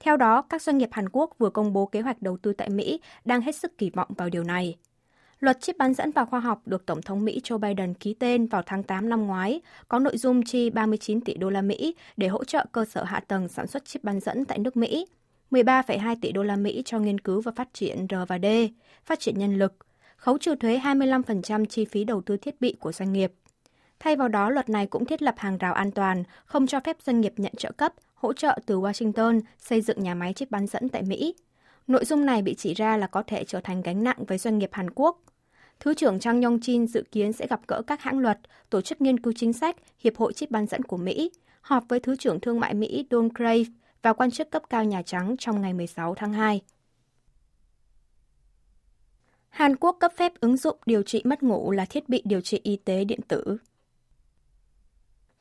Theo 0.00 0.16
đó, 0.16 0.42
các 0.42 0.62
doanh 0.62 0.78
nghiệp 0.78 0.88
Hàn 0.92 1.08
Quốc 1.08 1.30
vừa 1.38 1.50
công 1.50 1.72
bố 1.72 1.86
kế 1.86 2.00
hoạch 2.00 2.22
đầu 2.22 2.36
tư 2.36 2.52
tại 2.52 2.70
Mỹ 2.70 3.00
đang 3.24 3.40
hết 3.40 3.56
sức 3.56 3.78
kỳ 3.78 3.90
vọng 3.90 4.08
vào 4.16 4.28
điều 4.28 4.44
này. 4.44 4.76
Luật 5.40 5.60
chip 5.60 5.78
bán 5.78 5.94
dẫn 5.94 6.10
và 6.10 6.24
khoa 6.24 6.40
học 6.40 6.62
được 6.66 6.86
Tổng 6.86 7.02
thống 7.02 7.24
Mỹ 7.24 7.40
Joe 7.44 7.58
Biden 7.58 7.94
ký 7.94 8.14
tên 8.14 8.46
vào 8.46 8.62
tháng 8.66 8.82
8 8.82 9.08
năm 9.08 9.26
ngoái, 9.26 9.60
có 9.88 9.98
nội 9.98 10.18
dung 10.18 10.42
chi 10.44 10.70
39 10.70 11.20
tỷ 11.20 11.34
đô 11.34 11.50
la 11.50 11.62
Mỹ 11.62 11.94
để 12.16 12.28
hỗ 12.28 12.44
trợ 12.44 12.66
cơ 12.72 12.84
sở 12.84 13.04
hạ 13.04 13.20
tầng 13.28 13.48
sản 13.48 13.66
xuất 13.66 13.84
chip 13.84 14.04
bán 14.04 14.20
dẫn 14.20 14.44
tại 14.44 14.58
nước 14.58 14.76
Mỹ, 14.76 15.06
13,2 15.50 16.16
tỷ 16.20 16.32
đô 16.32 16.42
la 16.42 16.56
Mỹ 16.56 16.82
cho 16.84 16.98
nghiên 16.98 17.20
cứu 17.20 17.40
và 17.40 17.52
phát 17.56 17.68
triển 17.72 18.06
R 18.10 18.14
và 18.28 18.38
D, 18.38 18.46
phát 19.04 19.20
triển 19.20 19.38
nhân 19.38 19.58
lực, 19.58 19.85
khấu 20.26 20.38
trừ 20.38 20.54
thuế 20.54 20.78
25% 20.78 21.64
chi 21.64 21.84
phí 21.84 22.04
đầu 22.04 22.20
tư 22.20 22.36
thiết 22.36 22.60
bị 22.60 22.76
của 22.80 22.92
doanh 22.92 23.12
nghiệp. 23.12 23.32
Thay 23.98 24.16
vào 24.16 24.28
đó, 24.28 24.50
luật 24.50 24.68
này 24.68 24.86
cũng 24.86 25.04
thiết 25.04 25.22
lập 25.22 25.34
hàng 25.38 25.58
rào 25.58 25.74
an 25.74 25.90
toàn, 25.90 26.24
không 26.44 26.66
cho 26.66 26.80
phép 26.80 26.96
doanh 27.02 27.20
nghiệp 27.20 27.32
nhận 27.36 27.52
trợ 27.56 27.72
cấp, 27.72 27.92
hỗ 28.14 28.32
trợ 28.32 28.58
từ 28.66 28.80
Washington 28.80 29.40
xây 29.58 29.80
dựng 29.80 30.02
nhà 30.02 30.14
máy 30.14 30.32
chip 30.32 30.50
bán 30.50 30.66
dẫn 30.66 30.88
tại 30.88 31.02
Mỹ. 31.02 31.34
Nội 31.86 32.04
dung 32.04 32.26
này 32.26 32.42
bị 32.42 32.54
chỉ 32.54 32.74
ra 32.74 32.96
là 32.96 33.06
có 33.06 33.22
thể 33.22 33.44
trở 33.44 33.60
thành 33.60 33.82
gánh 33.82 34.04
nặng 34.04 34.24
với 34.28 34.38
doanh 34.38 34.58
nghiệp 34.58 34.70
Hàn 34.72 34.90
Quốc. 34.90 35.20
Thứ 35.80 35.94
trưởng 35.94 36.18
Chang 36.18 36.40
Yong-jin 36.40 36.86
dự 36.86 37.04
kiến 37.12 37.32
sẽ 37.32 37.46
gặp 37.46 37.60
gỡ 37.68 37.82
các 37.86 38.02
hãng 38.02 38.18
luật, 38.18 38.38
tổ 38.70 38.80
chức 38.80 39.00
nghiên 39.00 39.20
cứu 39.20 39.32
chính 39.36 39.52
sách, 39.52 39.76
Hiệp 39.98 40.16
hội 40.16 40.32
chip 40.32 40.50
bán 40.50 40.66
dẫn 40.66 40.82
của 40.82 40.96
Mỹ, 40.96 41.30
họp 41.60 41.84
với 41.88 42.00
Thứ 42.00 42.16
trưởng 42.16 42.40
Thương 42.40 42.60
mại 42.60 42.74
Mỹ 42.74 43.06
Don 43.10 43.28
Crave 43.36 43.64
và 44.02 44.12
quan 44.12 44.30
chức 44.30 44.50
cấp 44.50 44.62
cao 44.70 44.84
Nhà 44.84 45.02
Trắng 45.02 45.36
trong 45.38 45.60
ngày 45.60 45.72
16 45.72 46.14
tháng 46.14 46.32
2. 46.32 46.60
Hàn 49.56 49.76
Quốc 49.76 49.96
cấp 50.00 50.12
phép 50.16 50.32
ứng 50.40 50.56
dụng 50.56 50.76
điều 50.86 51.02
trị 51.02 51.22
mất 51.24 51.42
ngủ 51.42 51.70
là 51.70 51.84
thiết 51.84 52.08
bị 52.08 52.22
điều 52.24 52.40
trị 52.40 52.60
y 52.62 52.76
tế 52.76 53.04
điện 53.04 53.20
tử. 53.28 53.56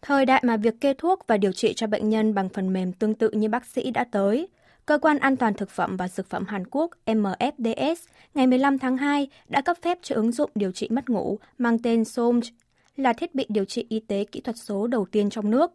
Thời 0.01 0.25
đại 0.25 0.41
mà 0.45 0.57
việc 0.57 0.81
kê 0.81 0.93
thuốc 0.93 1.27
và 1.27 1.37
điều 1.37 1.51
trị 1.51 1.73
cho 1.73 1.87
bệnh 1.87 2.09
nhân 2.09 2.33
bằng 2.33 2.49
phần 2.49 2.73
mềm 2.73 2.93
tương 2.93 3.13
tự 3.13 3.29
như 3.29 3.49
bác 3.49 3.65
sĩ 3.65 3.91
đã 3.91 4.03
tới, 4.11 4.47
Cơ 4.85 4.97
quan 4.97 5.19
An 5.19 5.37
toàn 5.37 5.53
Thực 5.53 5.69
phẩm 5.69 5.97
và 5.97 6.07
Dược 6.07 6.29
phẩm 6.29 6.45
Hàn 6.47 6.63
Quốc 6.71 6.91
MFDS 7.05 7.95
ngày 8.33 8.47
15 8.47 8.77
tháng 8.77 8.97
2 8.97 9.27
đã 9.47 9.61
cấp 9.61 9.77
phép 9.81 9.97
cho 10.01 10.15
ứng 10.15 10.31
dụng 10.31 10.51
điều 10.55 10.71
trị 10.71 10.87
mất 10.91 11.09
ngủ 11.09 11.39
mang 11.57 11.79
tên 11.79 12.01
SOMJ, 12.01 12.51
là 12.95 13.13
thiết 13.13 13.35
bị 13.35 13.45
điều 13.49 13.65
trị 13.65 13.85
y 13.89 13.99
tế 13.99 14.25
kỹ 14.31 14.41
thuật 14.41 14.57
số 14.57 14.87
đầu 14.87 15.05
tiên 15.11 15.29
trong 15.29 15.51
nước. 15.51 15.71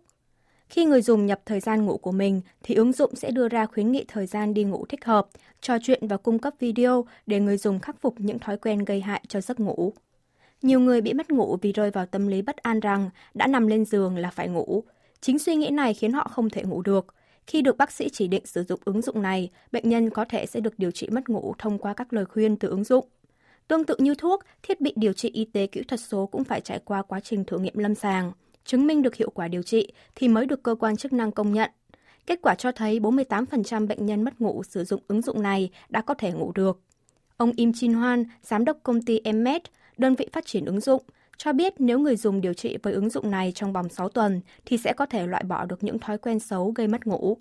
Khi 0.70 0.84
người 0.84 1.02
dùng 1.02 1.26
nhập 1.26 1.40
thời 1.46 1.60
gian 1.60 1.84
ngủ 1.84 1.96
của 1.96 2.12
mình 2.12 2.40
thì 2.62 2.74
ứng 2.74 2.92
dụng 2.92 3.16
sẽ 3.16 3.30
đưa 3.30 3.48
ra 3.48 3.66
khuyến 3.66 3.92
nghị 3.92 4.04
thời 4.08 4.26
gian 4.26 4.54
đi 4.54 4.64
ngủ 4.64 4.86
thích 4.88 5.04
hợp, 5.04 5.28
trò 5.60 5.76
chuyện 5.82 6.08
và 6.08 6.16
cung 6.16 6.38
cấp 6.38 6.54
video 6.58 7.04
để 7.26 7.40
người 7.40 7.56
dùng 7.56 7.80
khắc 7.80 8.00
phục 8.00 8.14
những 8.20 8.38
thói 8.38 8.56
quen 8.56 8.84
gây 8.84 9.00
hại 9.00 9.22
cho 9.28 9.40
giấc 9.40 9.60
ngủ. 9.60 9.92
Nhiều 10.62 10.80
người 10.80 11.00
bị 11.00 11.12
mất 11.12 11.30
ngủ 11.30 11.56
vì 11.62 11.72
rơi 11.72 11.90
vào 11.90 12.06
tâm 12.06 12.26
lý 12.26 12.42
bất 12.42 12.56
an 12.56 12.80
rằng 12.80 13.10
đã 13.34 13.46
nằm 13.46 13.66
lên 13.66 13.84
giường 13.84 14.16
là 14.16 14.30
phải 14.30 14.48
ngủ. 14.48 14.84
Chính 15.20 15.38
suy 15.38 15.56
nghĩ 15.56 15.70
này 15.70 15.94
khiến 15.94 16.12
họ 16.12 16.28
không 16.32 16.50
thể 16.50 16.62
ngủ 16.62 16.82
được. 16.82 17.14
Khi 17.46 17.62
được 17.62 17.76
bác 17.76 17.92
sĩ 17.92 18.08
chỉ 18.08 18.28
định 18.28 18.46
sử 18.46 18.64
dụng 18.64 18.80
ứng 18.84 19.02
dụng 19.02 19.22
này, 19.22 19.50
bệnh 19.72 19.88
nhân 19.88 20.10
có 20.10 20.24
thể 20.24 20.46
sẽ 20.46 20.60
được 20.60 20.78
điều 20.78 20.90
trị 20.90 21.08
mất 21.10 21.28
ngủ 21.28 21.54
thông 21.58 21.78
qua 21.78 21.94
các 21.94 22.12
lời 22.12 22.24
khuyên 22.24 22.56
từ 22.56 22.68
ứng 22.68 22.84
dụng. 22.84 23.08
Tương 23.68 23.84
tự 23.84 23.96
như 23.98 24.14
thuốc, 24.14 24.44
thiết 24.62 24.80
bị 24.80 24.92
điều 24.96 25.12
trị 25.12 25.30
y 25.30 25.44
tế 25.44 25.66
kỹ 25.66 25.82
thuật 25.82 26.00
số 26.00 26.26
cũng 26.26 26.44
phải 26.44 26.60
trải 26.60 26.80
qua 26.84 27.02
quá 27.02 27.20
trình 27.20 27.44
thử 27.44 27.58
nghiệm 27.58 27.78
lâm 27.78 27.94
sàng, 27.94 28.32
chứng 28.64 28.86
minh 28.86 29.02
được 29.02 29.14
hiệu 29.14 29.30
quả 29.30 29.48
điều 29.48 29.62
trị 29.62 29.92
thì 30.14 30.28
mới 30.28 30.46
được 30.46 30.62
cơ 30.62 30.74
quan 30.74 30.96
chức 30.96 31.12
năng 31.12 31.32
công 31.32 31.52
nhận. 31.52 31.70
Kết 32.26 32.38
quả 32.42 32.54
cho 32.54 32.72
thấy 32.72 33.00
48% 33.00 33.86
bệnh 33.86 34.06
nhân 34.06 34.24
mất 34.24 34.40
ngủ 34.40 34.62
sử 34.62 34.84
dụng 34.84 35.02
ứng 35.08 35.22
dụng 35.22 35.42
này 35.42 35.70
đã 35.88 36.02
có 36.02 36.14
thể 36.14 36.32
ngủ 36.32 36.52
được. 36.54 36.80
Ông 37.36 37.52
Im 37.56 37.72
Chin 37.72 37.92
Hoan, 37.92 38.24
giám 38.42 38.64
đốc 38.64 38.78
công 38.82 39.02
ty 39.02 39.20
Emmet, 39.24 39.62
đơn 39.98 40.14
vị 40.14 40.28
phát 40.32 40.46
triển 40.46 40.64
ứng 40.64 40.80
dụng, 40.80 41.02
cho 41.36 41.52
biết 41.52 41.74
nếu 41.78 41.98
người 41.98 42.16
dùng 42.16 42.40
điều 42.40 42.54
trị 42.54 42.78
với 42.82 42.92
ứng 42.92 43.10
dụng 43.10 43.30
này 43.30 43.52
trong 43.54 43.72
vòng 43.72 43.88
6 43.88 44.08
tuần 44.08 44.40
thì 44.64 44.76
sẽ 44.76 44.92
có 44.92 45.06
thể 45.06 45.26
loại 45.26 45.44
bỏ 45.44 45.64
được 45.64 45.84
những 45.84 45.98
thói 45.98 46.18
quen 46.18 46.40
xấu 46.40 46.72
gây 46.74 46.88
mất 46.88 47.06
ngủ, 47.06 47.36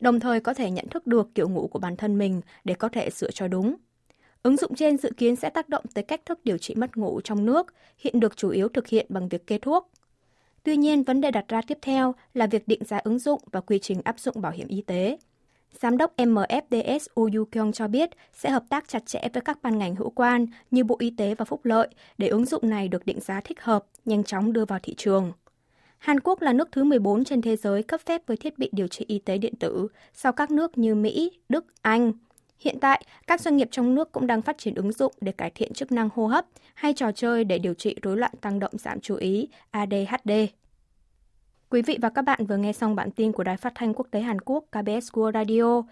đồng 0.00 0.20
thời 0.20 0.40
có 0.40 0.54
thể 0.54 0.70
nhận 0.70 0.88
thức 0.88 1.06
được 1.06 1.28
kiểu 1.34 1.48
ngủ 1.48 1.68
của 1.72 1.78
bản 1.78 1.96
thân 1.96 2.18
mình 2.18 2.40
để 2.64 2.74
có 2.74 2.88
thể 2.88 3.10
sửa 3.10 3.30
cho 3.30 3.48
đúng. 3.48 3.74
Ứng 4.42 4.56
dụng 4.56 4.74
trên 4.74 4.98
dự 4.98 5.10
kiến 5.16 5.36
sẽ 5.36 5.50
tác 5.50 5.68
động 5.68 5.84
tới 5.94 6.04
cách 6.04 6.26
thức 6.26 6.44
điều 6.44 6.58
trị 6.58 6.74
mất 6.74 6.96
ngủ 6.96 7.20
trong 7.24 7.46
nước, 7.46 7.74
hiện 7.98 8.20
được 8.20 8.36
chủ 8.36 8.50
yếu 8.50 8.68
thực 8.68 8.88
hiện 8.88 9.06
bằng 9.08 9.28
việc 9.28 9.46
kê 9.46 9.58
thuốc. 9.58 9.90
Tuy 10.62 10.76
nhiên, 10.76 11.02
vấn 11.02 11.20
đề 11.20 11.30
đặt 11.30 11.48
ra 11.48 11.62
tiếp 11.66 11.78
theo 11.82 12.14
là 12.34 12.46
việc 12.46 12.68
định 12.68 12.84
giá 12.84 12.98
ứng 12.98 13.18
dụng 13.18 13.40
và 13.52 13.60
quy 13.60 13.78
trình 13.78 14.00
áp 14.04 14.20
dụng 14.20 14.40
bảo 14.40 14.52
hiểm 14.52 14.68
y 14.68 14.82
tế. 14.82 15.18
Giám 15.80 15.96
đốc 15.98 16.16
MFDS 16.16 17.06
Oh 17.20 17.32
Yu 17.34 17.44
Kyung 17.44 17.72
cho 17.72 17.88
biết 17.88 18.10
sẽ 18.32 18.50
hợp 18.50 18.64
tác 18.68 18.88
chặt 18.88 19.06
chẽ 19.06 19.20
với 19.32 19.40
các 19.40 19.58
ban 19.62 19.78
ngành 19.78 19.96
hữu 19.96 20.10
quan 20.10 20.46
như 20.70 20.84
Bộ 20.84 20.96
Y 20.98 21.10
tế 21.10 21.34
và 21.34 21.44
Phúc 21.44 21.64
lợi 21.64 21.88
để 22.18 22.28
ứng 22.28 22.44
dụng 22.44 22.70
này 22.70 22.88
được 22.88 23.06
định 23.06 23.20
giá 23.20 23.40
thích 23.40 23.60
hợp, 23.60 23.84
nhanh 24.04 24.24
chóng 24.24 24.52
đưa 24.52 24.64
vào 24.64 24.78
thị 24.82 24.94
trường. 24.94 25.32
Hàn 25.98 26.20
Quốc 26.20 26.42
là 26.42 26.52
nước 26.52 26.68
thứ 26.72 26.84
14 26.84 27.24
trên 27.24 27.42
thế 27.42 27.56
giới 27.56 27.82
cấp 27.82 28.00
phép 28.00 28.22
với 28.26 28.36
thiết 28.36 28.58
bị 28.58 28.70
điều 28.72 28.86
trị 28.86 29.04
y 29.08 29.18
tế 29.18 29.38
điện 29.38 29.54
tử 29.56 29.88
sau 30.14 30.32
các 30.32 30.50
nước 30.50 30.78
như 30.78 30.94
Mỹ, 30.94 31.30
Đức, 31.48 31.64
Anh. 31.82 32.12
Hiện 32.62 32.80
tại, 32.80 33.02
các 33.26 33.40
doanh 33.40 33.56
nghiệp 33.56 33.68
trong 33.70 33.94
nước 33.94 34.12
cũng 34.12 34.26
đang 34.26 34.42
phát 34.42 34.58
triển 34.58 34.74
ứng 34.74 34.92
dụng 34.92 35.12
để 35.20 35.32
cải 35.32 35.50
thiện 35.50 35.72
chức 35.72 35.92
năng 35.92 36.08
hô 36.14 36.26
hấp 36.26 36.46
hay 36.74 36.92
trò 36.94 37.12
chơi 37.12 37.44
để 37.44 37.58
điều 37.58 37.74
trị 37.74 37.96
rối 38.02 38.16
loạn 38.16 38.32
tăng 38.40 38.58
động 38.58 38.78
giảm 38.78 39.00
chú 39.00 39.16
ý 39.16 39.48
ADHD. 39.70 40.30
Quý 41.70 41.82
vị 41.82 41.98
và 42.02 42.08
các 42.08 42.22
bạn 42.22 42.46
vừa 42.46 42.56
nghe 42.56 42.72
xong 42.72 42.94
bản 42.94 43.10
tin 43.10 43.32
của 43.32 43.44
Đài 43.44 43.56
Phát 43.56 43.72
thanh 43.74 43.94
Quốc 43.94 44.06
tế 44.10 44.20
Hàn 44.20 44.40
Quốc 44.40 44.64
KBS 44.70 45.10
World 45.12 45.32
Radio. 45.32 45.82